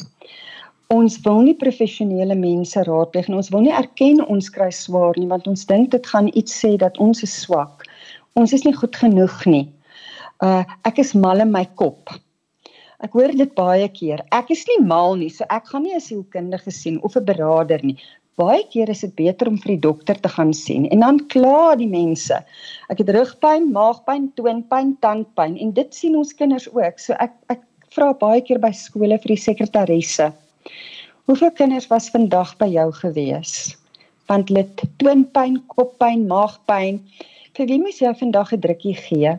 [0.95, 3.37] Ons wil nie professionele mense raadpleeg nie.
[3.37, 6.77] Ons wil nie erken ons kry swaar nie want ons dink dit gaan iets sê
[6.79, 7.87] dat ons is swak.
[8.35, 9.67] Ons is nie goed genoeg nie.
[10.43, 12.11] Uh ek is mal in my kop.
[13.03, 14.23] Ek hoor dit baie keer.
[14.33, 17.81] Ek is nie mal nie, so ek gaan nie 'n sielkundige sien of 'n beraader
[17.83, 17.99] nie.
[18.41, 21.77] Baie keer is dit beter om vir die dokter te gaan sien en dan kla
[21.79, 22.41] die mense.
[22.91, 26.99] Ek het rugpyn, maagpyn, toonpyn, tandpyn en dit sien ons kinders ook.
[26.99, 27.63] So ek ek
[27.95, 30.33] vra baie keer by skole vir die sekretaresse.
[31.31, 33.77] Hoeveel kinders was vandag by jou gewees?
[34.27, 34.67] Want hulle
[34.99, 36.99] toonpyn, koppyn, maagpyn.
[37.55, 39.39] Vir wie moet jy vandag 'n drukkie gee?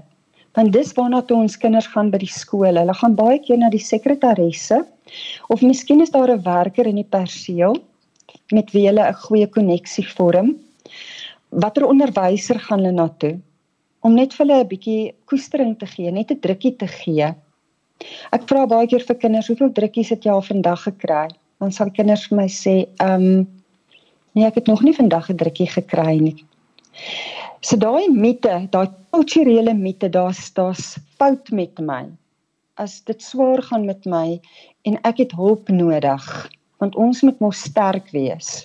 [0.56, 2.80] want dis waarna toe ons kinders gaan by die skool.
[2.80, 4.86] Hulle gaan baie keer na die sekretaresse
[5.52, 7.76] of miskien is daar 'n werker in die perseel
[8.52, 10.56] met wie hulle 'n goeie koneksie vorm.
[11.50, 13.40] Watter onderwyser gaan hulle na toe
[14.06, 17.34] om net vir hulle 'n bietjie koestering te gee, net 'n drukkie te gee.
[18.32, 21.30] Ek vra baie keer vir kinders, hoeveel drukkies het jy al vandag gekry?
[21.60, 23.48] Dan sal kinders vir my sê, "Ehm um,
[24.36, 26.46] nee, ek het nog nie vandag 'n drukkie gekry nie."
[27.62, 32.06] So daai mite, daai kulturele mite, daar's daar's fout met my.
[32.78, 34.40] As dit swaar gaan met my
[34.84, 36.50] en ek het hulp nodig,
[36.84, 38.64] want ons moet mos sterk wees.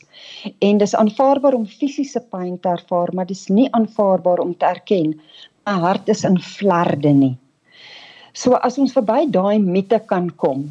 [0.58, 5.14] En dis aanvaarbaar om fisiese pyn te ervaar, maar dis nie aanvaarbaar om te erken
[5.70, 7.34] my hart is in vlarde nie.
[8.34, 10.68] So as ons verby daai mite kan kom,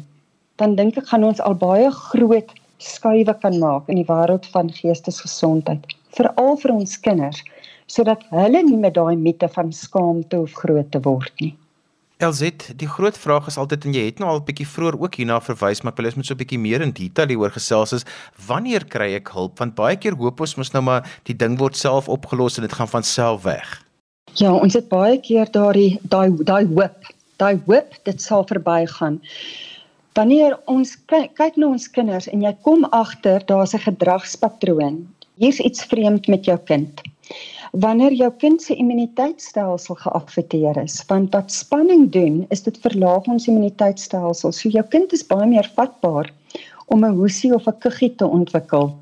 [0.60, 4.72] dan dink ek gaan ons al baie groot skuwe kan maak in die wêreld van
[4.76, 5.84] geestesgesondheid,
[6.16, 7.42] veral vir ons kinders
[7.90, 11.54] sodat hulle nie met daai mite van skaamte hoef groot te word nie.
[12.20, 15.14] Elzit, die groot vraag is altyd en jy het nou al 'n bietjie vroeër ook
[15.16, 17.92] hierna verwys, maar ek wil eens met so 'n bietjie meer in detail hieroor gesels
[17.92, 18.04] is
[18.46, 19.58] wanneer kry ek hulp?
[19.58, 22.72] Want baie keer hoop ons mos nou maar die ding word self opgelos en dit
[22.72, 23.84] gaan van self weg.
[24.34, 26.98] Ja, ons het baie keer daai daai daai hoop,
[27.38, 29.20] daai hoop dit sal verbygaan.
[30.12, 35.08] Wanneer ons kyk na ons kinders en jy kom agter daar's 'n gedragspatroon.
[35.38, 37.00] Hier's iets vreemd met jou kind
[37.72, 41.04] wanneer jou kind se immuniteitstelsel geaffekteer is.
[41.06, 44.52] Want wat spanning doen, is dit verlaag ons immuniteitstelsel.
[44.52, 46.32] So jou kind is baie meer vatbaar
[46.86, 48.94] om 'n hoesie of 'n kuggie te ontwikkel.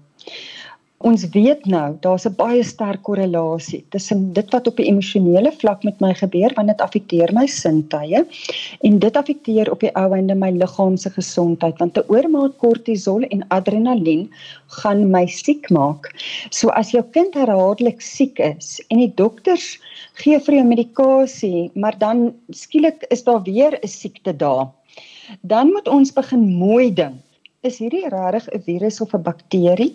[1.06, 5.84] Ons weet nou daar's 'n baie sterk korrelasie tussen dit wat op die emosionele vlak
[5.86, 8.22] met my gebeur want dit affekteer my sintuie
[8.88, 13.46] en dit affekteer op die ou einde my liggaamse gesondheid want 'n oormaat kortisol en
[13.58, 14.26] adrenalien
[14.80, 16.10] gaan my siek maak.
[16.50, 19.78] So as jou kind herhaaldelik siek is en die dokters
[20.14, 24.66] gee vir jou medikasie, maar dan skielik is daar weer 'n siekte daar.
[25.42, 27.22] Dan moet ons begin mooi dink
[27.66, 29.94] is hierdie regtig 'n virus of 'n bakterie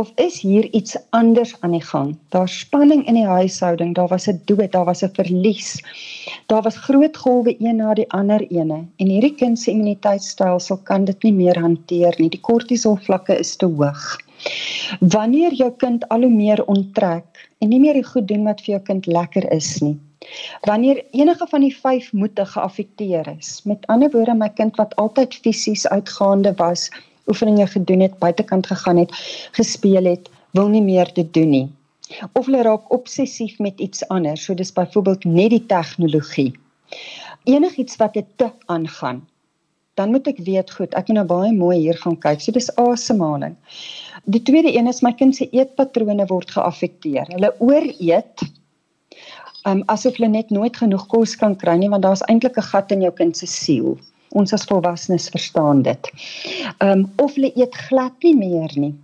[0.00, 2.16] of is hier iets anders aan die gang?
[2.34, 5.68] Daar's spanning in die huishouding, daar was 'n dood, daar was 'n verlies.
[6.46, 11.04] Daar was groot golwe een na die ander ene en hierdie kind se immuniteitstelsel kan
[11.04, 12.28] dit nie meer hanteer nie.
[12.28, 14.18] Die kortisol vlakke is te hoog.
[15.00, 18.74] Wanneer jou kind al hoe meer onttrek en nie meer die goed doen wat vir
[18.74, 19.96] jou kind lekker is nie,
[20.66, 25.34] Wanneer enige van die 5 moete geaffekteer is, met ander woorde my kind wat altyd
[25.34, 26.88] fisies uitgaande was,
[27.26, 29.12] oefeninge gedoen het, buitekant gegaan het,
[29.52, 31.68] gespeel het, wil nie meer dit doen nie.
[32.32, 36.52] Of hulle raak obsessief met iets anders, so dis byvoorbeeld net die tegnologie.
[37.44, 39.24] Enigiets wat dit te aangaan,
[39.96, 42.42] dan moet ek weet goed, ek moet nou baie mooi hier gaan kyk.
[42.44, 43.56] So dis asemhaling.
[44.28, 47.30] Die tweede een is my kind se eetpatrone word geaffekteer.
[47.32, 48.44] Hulle ooreet
[49.70, 52.92] um, asof hulle net nooit genoeg kos kan kry nie want daar's eintlik 'n gat
[52.92, 53.98] in jou kind se siel.
[54.30, 56.10] Ons as volwassenes verstaan dit.
[56.78, 58.94] Ehm um, of hulle eet glad nie meer nie.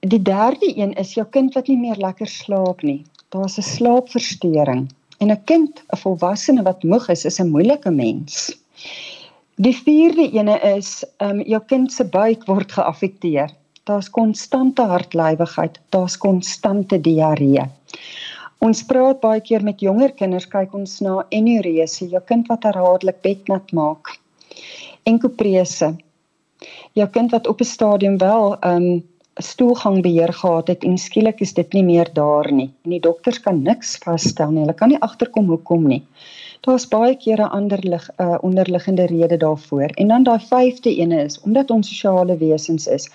[0.00, 3.04] Die derde een is jou kind wat nie meer lekker slaap nie.
[3.28, 4.88] Daar's 'n slaapversteuring.
[5.18, 8.52] En 'n kind, 'n volwassene wat moeg is, is 'n moeilike mens.
[9.56, 13.50] Die vierde ene is ehm um, jou kind se buik word geaffekteer.
[13.84, 17.68] Daar's konstante hartlywigheid, daar's konstante diarree.
[18.60, 23.22] Ons praat baie keer met jonger kinders, kyk ons na enurese, jou kind wat herhaaldelik
[23.22, 24.18] bednat maak.
[25.04, 25.96] Enkoprese.
[26.94, 29.04] Jou kind wat op 'n stadium wel 'n um,
[29.36, 32.70] stoelgangbeheer gehad het en skielik is dit nie meer daar nie.
[32.84, 34.60] En die dokters kan niks vasstel nie.
[34.62, 36.02] Hulle kan nie agterkom hoekom nie.
[36.60, 39.90] Daar's baie keer 'n ander lig 'n uh, onderliggende rede daarvoor.
[39.94, 43.10] En dan daai vyfde ene is omdat ons sosiale wesens is,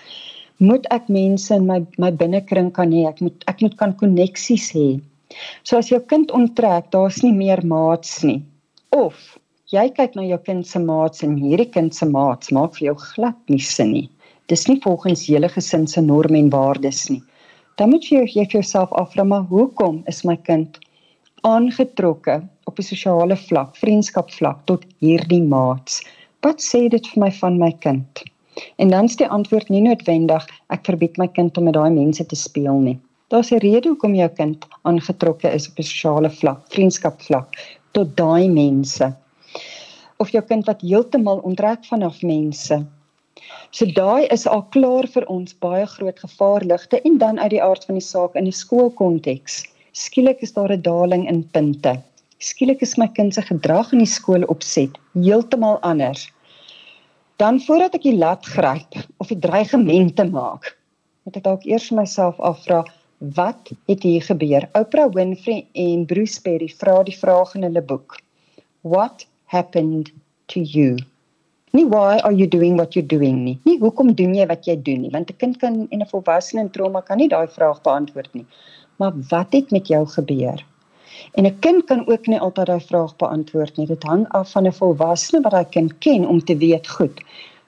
[0.56, 3.08] moet ek mense in my my binnekring kan hê.
[3.08, 5.00] Ek moet ek moet kan koneksies hê.
[5.62, 8.40] So as jou kind onttrek, daar's nie meer maats nie.
[8.96, 9.38] Of
[9.70, 12.96] jy kyk na jou kind se maats en hierdie kind se maats maak vir jou
[13.14, 14.08] glad nie sin nie.
[14.50, 17.20] Dis nie volgens julle gesin se norme en waardes nie.
[17.78, 20.80] Dan moet jy jy vir jouself afvra maar hoekom is my kind
[21.46, 26.02] aangetrokke op 'n sosiale vlak, vriendskapvlak tot hierdie maats?
[26.42, 28.24] Wat sê dit vir my van my kind?
[28.78, 32.26] En dan is die antwoord nie noodwendig ek verbied my kind om met daai mense
[32.26, 32.98] te speel nie.
[33.30, 37.48] Daar's 'n rede hoekom jou kind aangetrokke is op 'n sosiale vlak, vriendskapvlak
[37.94, 39.06] tot daai mense.
[40.18, 42.86] Of jou kind wat heeltemal onttrek vanaf mense.
[43.70, 47.84] So daai is al klaar vir ons baie groot gevaarligte en dan uit die aard
[47.84, 49.62] van die saak in 'n skoolkonteks.
[49.92, 52.02] Skielik is daar 'n daling in punte.
[52.38, 56.32] Skielik is my kind se gedrag in die skool opset heeltemal anders.
[57.36, 60.76] Dan voordat ek die lat gryp of die dreigemente maak,
[61.24, 62.84] moet ek dalk eers myself afvra
[63.20, 64.68] Wat het hier gebeur?
[64.72, 68.16] Oprah Winfrey en Bruce Perry vra die vraag in hulle boek.
[68.80, 70.08] What happened
[70.48, 70.96] to you?
[71.76, 73.58] Nie why are you doing what you're doing nie.
[73.68, 76.64] Nie hoekom doen jy wat jy doen nie, want 'n kind kan en 'n volwassene
[76.64, 78.46] in trauma kan nie daai vraag beantwoord nie.
[78.96, 80.64] Maar wat het met jou gebeur?
[81.34, 83.86] En 'n kind kan ook nie altyd daai vraag beantwoord nie.
[83.86, 87.20] Dit hang af van 'n volwassene wat daai kind ken om te weet goed.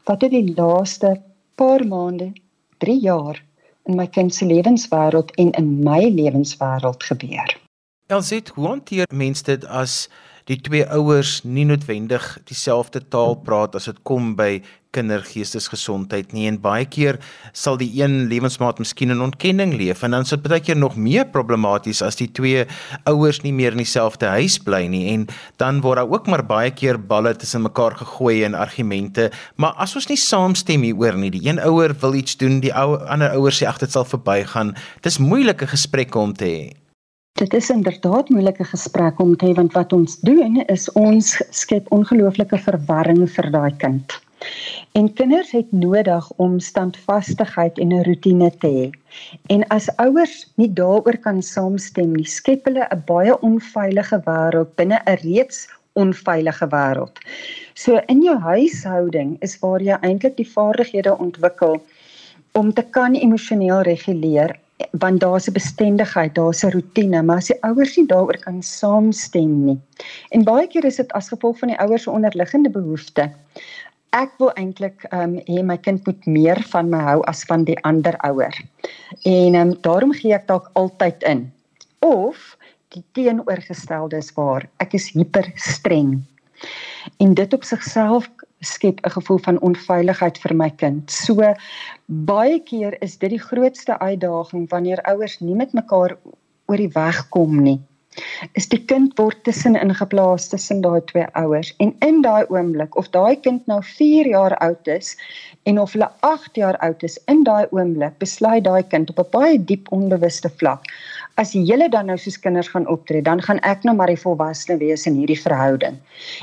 [0.04, 1.20] Wat het die laaste
[1.54, 2.32] paar maande,
[2.78, 3.44] 3 jaar
[3.84, 7.56] in my kind se lewenswêreld en in my lewenswêreld gebeur.
[8.06, 10.08] Elsit, hoe hanteer mense dit as
[10.50, 16.46] die twee ouers nie noodwendig dieselfde taal praat as dit kom by kindergeestesgesondheid nie.
[16.50, 17.18] En baie keer
[17.56, 20.98] sal die een lewensmaat miskien in ontkenning leef en dan is dit baie keer nog
[21.00, 22.66] meer problematies as die twee
[23.08, 25.06] ouers nie meer in dieselfde huis bly nie.
[25.14, 25.26] En
[25.62, 29.96] dan word daar ook maar baie keer balle tussen mekaar gegooi en argumente maar as
[29.96, 33.54] ons nie saamstem hieroor nie die een ouer wil iets doen die ou ander ouer
[33.56, 34.76] sê ag dit sal verbygaan.
[35.00, 36.81] Dis moeilike gesprekke om te hê
[37.40, 41.86] Dit is inderdaad moeilike gesprek om te hê want wat ons doen is ons skep
[41.96, 44.16] ongelooflike verwarring vir daai kind.
[44.98, 48.84] En kinders het nodig om standvastigheid en 'n rotine te hê.
[49.54, 55.00] En as ouers nie daaroor kan saamstem nie, skep hulle 'n baie onveilige wêreld binne
[55.06, 57.16] 'n reeds onveilige wêreld.
[57.74, 61.80] So in jou huishouding is waar jy eintlik die vaardighede ontwikkel
[62.52, 64.58] om te kan emosioneel reguleer
[64.90, 69.64] want daar's 'n bestendigheid, daar's 'n rotine, maar as die ouers nie daaroor kan saamstem
[69.64, 69.80] nie.
[70.30, 73.30] En baie keer is dit as gevolg van die ouers se onderliggende behoeftes.
[74.12, 77.64] ek wil eintlik ehm um, hê my kind moet meer van my hou as van
[77.64, 78.52] die ander ouer.
[79.24, 81.52] En ehm um, daarom gee ek dalk altyd in.
[82.04, 82.56] Of
[82.92, 86.20] die teenoorgestelde is waar ek is hiper streng.
[87.18, 88.28] En dit op sigself
[88.64, 91.10] skep 'n gevoel van onveiligheid vir my kind.
[91.10, 91.54] So
[92.06, 96.16] baie keer is dit die grootste uitdaging wanneer ouers nie met mekaar
[96.66, 97.80] oor die weg kom nie
[98.58, 103.08] is die kind word tussenin geplaas tussen daai twee ouers en in daai oomblik of
[103.16, 105.14] daai kind nou 4 jaar oud is
[105.70, 109.30] en of hulle 8 jaar oud is in daai oomblik besluit daai kind op 'n
[109.36, 110.92] baie diep onbewuste vlak
[111.40, 114.76] as julle dan nou soos kinders gaan optree dan gaan ek nou maar die volwasse
[114.76, 115.98] wees in hierdie verhouding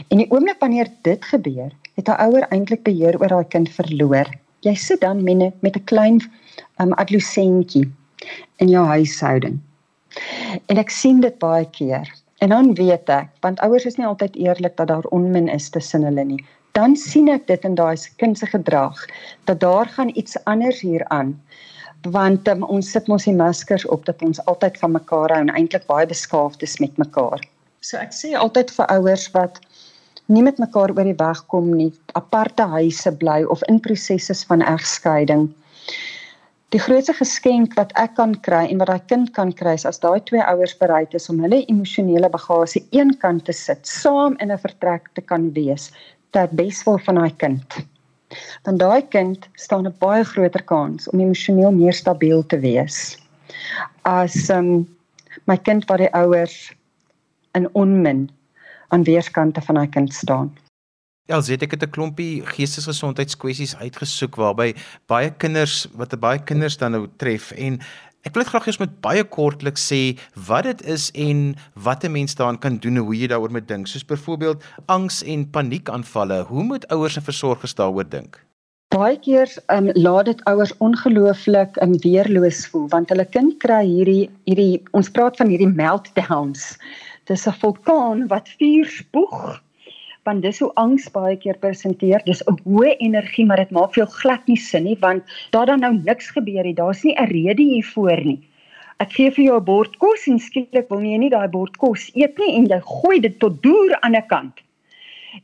[0.10, 4.28] en die oomblik wanneer dit gebeur het 'n ouer eintlik beheer oor daai kind verloor
[4.62, 6.22] jy sit dan met 'n klein
[6.82, 7.88] um, adolessentjie
[8.58, 9.60] in jou huishouding
[10.72, 12.08] En ek sien dit baie keer.
[12.44, 16.06] En dan weet ek, want ouers is nie altyd eerlik dat daar onmin is tussen
[16.08, 16.40] hulle nie.
[16.78, 19.02] Dan sien ek dit in daai kind se gedrag
[19.50, 21.36] dat daar gaan iets anders hier aan.
[22.04, 25.54] Want um, ons sit mos die maskers op dat ons altyd van mekaar hou en
[25.56, 27.42] eintlik baie beskaafd is met mekaar.
[27.82, 29.60] So ek sê altyd vir ouers wat
[30.28, 34.62] nie met mekaar oor die weg kom nie, aparte huise bly of in prosesse van
[34.62, 35.50] egskeiding
[36.70, 39.98] Die grootste geskenk wat ek kan kry en wat daai kind kan kry is as
[40.04, 44.62] daai twee ouers bereid is om hulle emosionele bagasie eenkant te sit, saam in 'n
[44.66, 45.90] vertrek te kan wees
[46.38, 47.80] ter beswil van daai kind.
[48.64, 53.18] Dan daai kind staan 'n baie groter kans om emosioneel meer stabiel te wees.
[54.02, 54.88] As um,
[55.46, 56.74] my kind wat die ouers
[57.52, 58.30] in onmin
[58.88, 60.54] aan weerskante van daai kind staan.
[61.30, 64.74] Elsie het ek 'n klompie geestesgesondheidskwessies uitgesoek waarby
[65.06, 67.80] baie kinders wat baie kinders dan nou tref en
[68.28, 70.02] ek wil dit graag eers met baie kortliks sê
[70.48, 71.56] wat dit is en
[71.88, 73.88] wat 'n mens daaraan kan doen en hoe jy daaroor moet dink.
[73.88, 76.44] Soos byvoorbeeld angs en paniekaanvalle.
[76.44, 78.44] Hoe moet ouers en versorgers daaroor dink?
[78.90, 84.30] Baie keer um, laat dit ouers ongelooflik um, weerloos voel want hulle kind kry hierdie
[84.46, 86.78] hierdie ons praat van hierdie meltdowns.
[87.26, 89.62] Dis 'n vulkaan wat vuur spoeg
[90.30, 92.22] want dis hoe angs baie keer presenteer.
[92.26, 95.80] Dis 'n hoë energie, maar dit maak veel glad nie sin nie want daar dan
[95.80, 96.78] nou niks gebeur nie.
[96.82, 98.40] Daar's nie 'n rede hiervoor nie.
[99.00, 102.10] Ek gee vir jou 'n bord kos en skielik wil jy nie daai bord kos
[102.16, 104.56] eet nie en jy gooi dit tot deur aan 'n kant.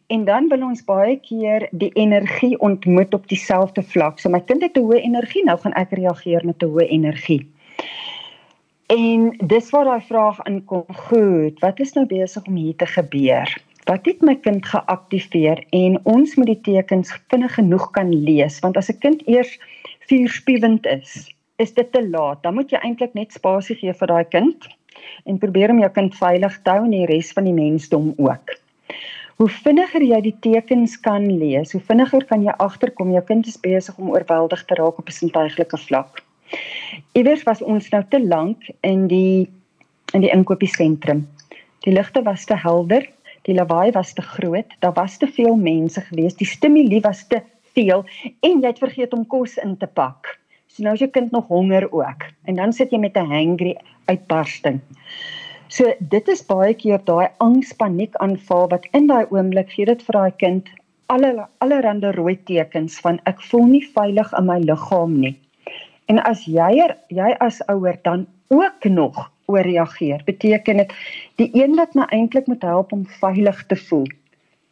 [0.09, 4.19] En dan wil ons baie keer die energie ontmoet op dieselfde vlak.
[4.19, 7.47] So my kind het 'n hoë energie, nou gaan ek reageer met 'n hoë energie.
[8.87, 10.85] En dis waar daai vraag inkom.
[11.07, 13.57] Goed, wat is nou besig om hier te gebeur?
[13.85, 18.59] Wat het my kind geaktiveer en ons moet die tekens vinnig genoeg kan lees?
[18.63, 19.59] Want as 'n kind eers
[20.09, 22.43] vuurspiewend is is dit te laat.
[22.43, 24.67] Dan moet jy eintlik net spasie gee vir daai kind
[25.25, 28.55] en probeer om jou kind veilig te hou en die res van die mensdom ook.
[29.35, 33.57] Hoe vinniger jy die tekens kan lees hoe vinniger kan jy agterkom jou kind is
[33.57, 36.23] besig om oorweldig te raak op 'n sintuiglike vlak.
[37.13, 39.49] Iewers was ons nou te lank in die
[40.13, 41.27] in die inkopiesentrum
[41.85, 43.05] die ligte was te helder
[43.45, 47.41] Die lawaai was te groot, daar was te veel mense gewees, die stimule was te
[47.75, 48.05] veel
[48.41, 50.39] en jy het vergeet om kos in te pak.
[50.67, 53.75] So nou is jou kind nog honger ook en dan sit jy met 'n hangry
[54.05, 54.81] uitbarsting.
[55.67, 60.01] So dit is baie keer daai angs paniek aanval wat in daai oomblik gee dit
[60.01, 60.69] vir daai kind
[61.07, 65.35] alle allerlei rooi tekens van ek voel nie veilig in my liggaam nie.
[66.07, 70.21] En as jy er, jy as ouer dan ook nog ooreageer.
[70.25, 70.93] Beteken dit
[71.41, 74.07] die een wat my eintlik moet help om veilig te voel,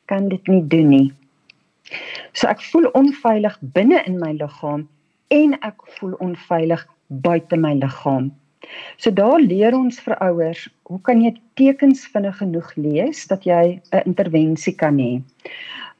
[0.06, 1.10] kan dit nie doen nie.
[2.34, 4.88] So ek voel onveilig binne in my liggaam
[5.34, 6.86] en ek voel onveilig
[7.26, 8.32] buite my liggaam.
[8.98, 13.80] So daar leer ons vir ouers, hoe kan jy tekens vinnig genoeg lees dat jy
[13.92, 15.22] 'n intervensie kan hê?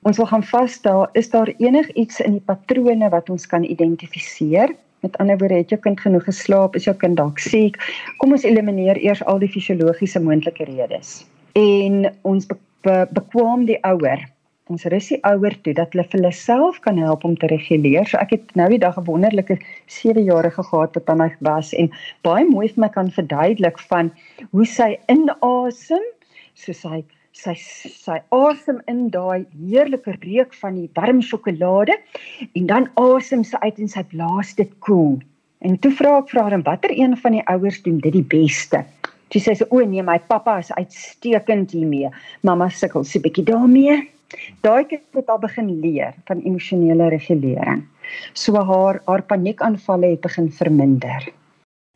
[0.04, 5.18] Ons wil gaan vasstel, is daar enigiets in die patrone wat ons kan identifiseer Met
[5.20, 6.76] ander woorde, het jou kind genoeg geslaap?
[6.80, 7.80] Is jou kind dalk siek?
[8.18, 11.26] Kom ons elimineer eers al die fisiologiese moontlike redes.
[11.60, 14.24] En ons be be bekwam die ouer.
[14.72, 18.08] Ons rus die ouer toe dat hulle vir hulle self kan help om te reguleer.
[18.08, 21.92] So ek het nou die dag 'n wonderlike 7-jarige gehad wat by my was en
[22.28, 24.12] baie mooi vir my kan verduidelik van
[24.52, 26.04] hoe sy inasem,
[26.56, 31.96] soos hy sy sy asem in daai heerlike reuk van die warm sjokolade
[32.54, 35.18] en dan asem sy uit en sy blaas dit koel.
[35.66, 38.84] En toe vra ek vir haar watter een van die ouers doen dit die beste.
[39.34, 42.12] Sy sê so o nee, my pappa is uitstekend hiermee.
[42.46, 44.10] Mamma sukkel so 'n bietjie daarmee.
[44.62, 47.84] Daai kind het al begin leer van emosionele regulering.
[48.34, 51.32] So haar haar paniekaanvalle het begin verminder.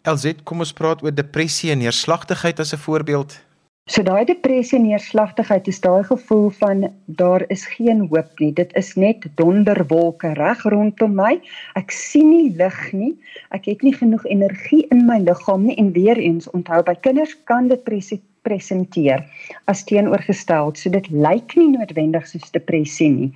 [0.04, 3.47] LZ, kom ons praat oor depressie en neerslagtigheid as 'n voorbeeld.
[3.88, 6.82] So daai depressie en neerslagtigheid is daai gevoel van
[7.20, 8.50] daar is geen hoop nie.
[8.52, 11.38] Dit is net donderwolke reg rondom my.
[11.80, 13.14] Ek sien nie lig nie.
[13.56, 17.32] Ek het nie genoeg energie in my liggaam nie en weer eens onthou by kinders
[17.48, 19.24] kan depressie presenteer
[19.72, 20.74] as teenoorgestel.
[20.76, 23.32] So dit lyk nie noodwendig soos depressie nie.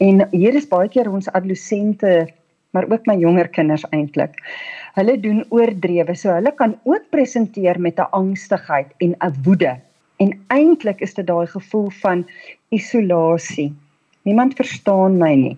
[0.00, 2.24] En hier is baie keer ons adolessente
[2.72, 4.40] maar ook my jonger kinders eintlik.
[4.96, 6.16] Hulle doen oordrewe.
[6.16, 9.76] So hulle kan ook presenteer met 'n angstigheid en 'n woede
[10.20, 12.26] En eintlik is dit daai gevoel van
[12.68, 13.70] isolasie.
[14.28, 15.56] Niemand verstaan my nie.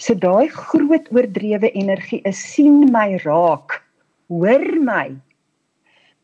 [0.00, 3.82] So daai groot oordrewe energie is sien my raak.
[4.32, 5.10] Hoor my.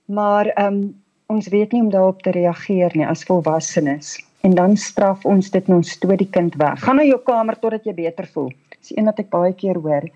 [0.04, 4.16] Maar ehm um, ons weet nie om daarop te reageer nie as volwassenes.
[4.44, 6.80] En dan straf ons dit en ons stoot die kind weg.
[6.84, 8.52] Gaan na jou kamer totdat jy beter voel.
[8.78, 10.08] Dis een wat ek baie keer hoor.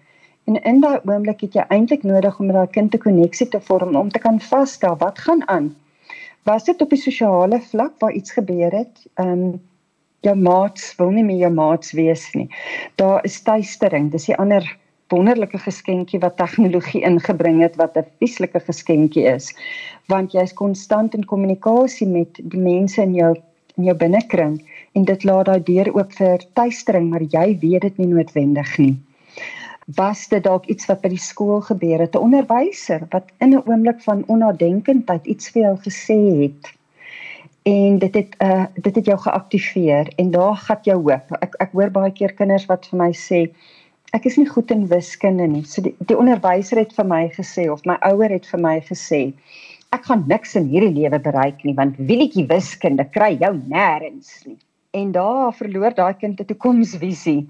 [0.49, 3.61] En in daai oomblik het jy eintlik nodig om met daai kind 'n koneksie te
[3.61, 5.69] vorm om te kan vasstel wat gaan aan
[6.49, 9.05] was dit op die sosiale vlak waar iets gebeur het.
[9.15, 9.59] Ehm um,
[10.27, 12.49] jou maats wil nie meer jou maats wees nie.
[12.99, 14.11] Daar is tuistering.
[14.11, 14.65] Dis 'n ander
[15.09, 19.55] wonderlike geskenkie wat tegnologie ingebring het wat 'n vieslike geskenkie is.
[20.07, 23.35] Want jy's konstant in kommunikasie met die mense in jou
[23.77, 27.99] in jou binnekring en dit laat daai deur oop vir tuistering, maar jy weet dit
[27.99, 28.97] nie noodwendig nie
[29.95, 32.15] was dit dalk iets wat by die skool gebeur het.
[32.15, 36.79] 'n onderwyser wat in 'n oomblik van onnadenkendheid iets vir jou gesê het
[37.63, 41.33] en dit het uh dit het jou geaktiveer en daar gat jou hoop.
[41.41, 43.49] Ek ek hoor baie keer kinders wat vir my sê
[44.13, 45.65] ek is nie goed in wiskunde nie.
[45.65, 49.33] So die, die onderwyser het vir my gesê of my ouer het vir my gesê
[49.91, 54.59] ek gaan niks in hierdie lewe bereik nie want wielietjie wiskunde kry jou nêrens nie.
[54.91, 57.49] En daar verloor daai kind 'n toekomsvisie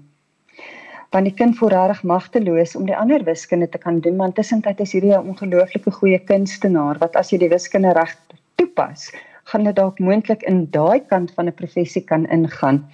[1.11, 4.79] want die kind voel regtig magteloos om die ander wiskunde te kan doen want tussentyd
[4.79, 8.15] is hierdie 'n ongelooflike goeie kunstenaar wat as jy die wiskunde reg
[8.55, 9.11] toepas
[9.51, 12.85] gaan dit dalk moontlik in daai kant van 'n professie kan ingaan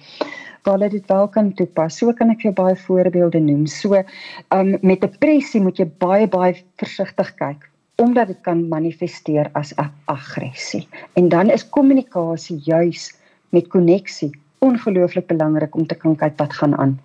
[0.66, 1.98] waar hulle dit wel kan toepas.
[1.98, 3.66] So kan ek vir baie voorbeelde noem.
[3.70, 4.02] So
[4.50, 9.88] um, met depressie moet jy baie baie versigtig kyk omdat dit kan manifesteer as 'n
[10.04, 10.88] aggressie.
[11.14, 13.14] En dan is kommunikasie juis
[13.50, 16.98] met koneksie ongelooflik belangrik om te kan kyk wat gaan aan.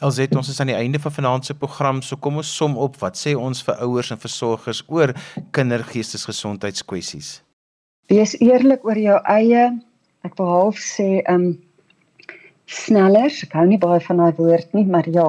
[0.00, 2.94] Alzet ons is aan die einde van vanaand se program, so kom ons som op
[3.02, 5.10] wat sê ons vir ouers en versorgers oor
[5.56, 7.42] kindergeestesgesondheidskwessies.
[8.08, 9.66] Wees eerlik oor jou eie,
[10.24, 11.52] ek wil half sê, um
[12.64, 15.26] sneller, ek hou nie baie van daai woord nie, maar ja,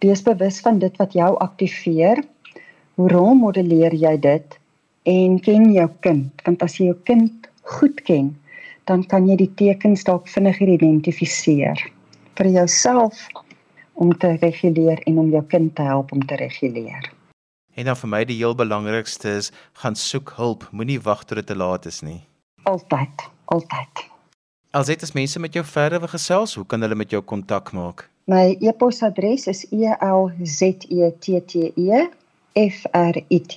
[0.00, 2.22] wees bewus van dit wat jou aktiveer.
[2.96, 4.56] Hoe rolmodelleer jy dit
[5.12, 8.32] en ken jou kind, want as jy jou kind goed ken,
[8.88, 11.84] dan kan jy die tekens dalk vinniger identifiseer
[12.40, 13.28] vir jouself
[13.98, 17.12] om te reguleer en om jou kind te help om te reguleer.
[17.74, 19.50] En dan vir my die heel belangrikste is
[19.82, 22.20] gaan soek hulp, moenie wag tot dit te laat is nie.
[22.62, 24.06] Altyd, altyd.
[24.70, 27.72] As dit is mense met jou verder wil gesels, hoe kan hulle met jou kontak
[27.72, 28.08] maak?
[28.28, 30.86] My e-posadres is elzette
[32.58, 33.56] f r i t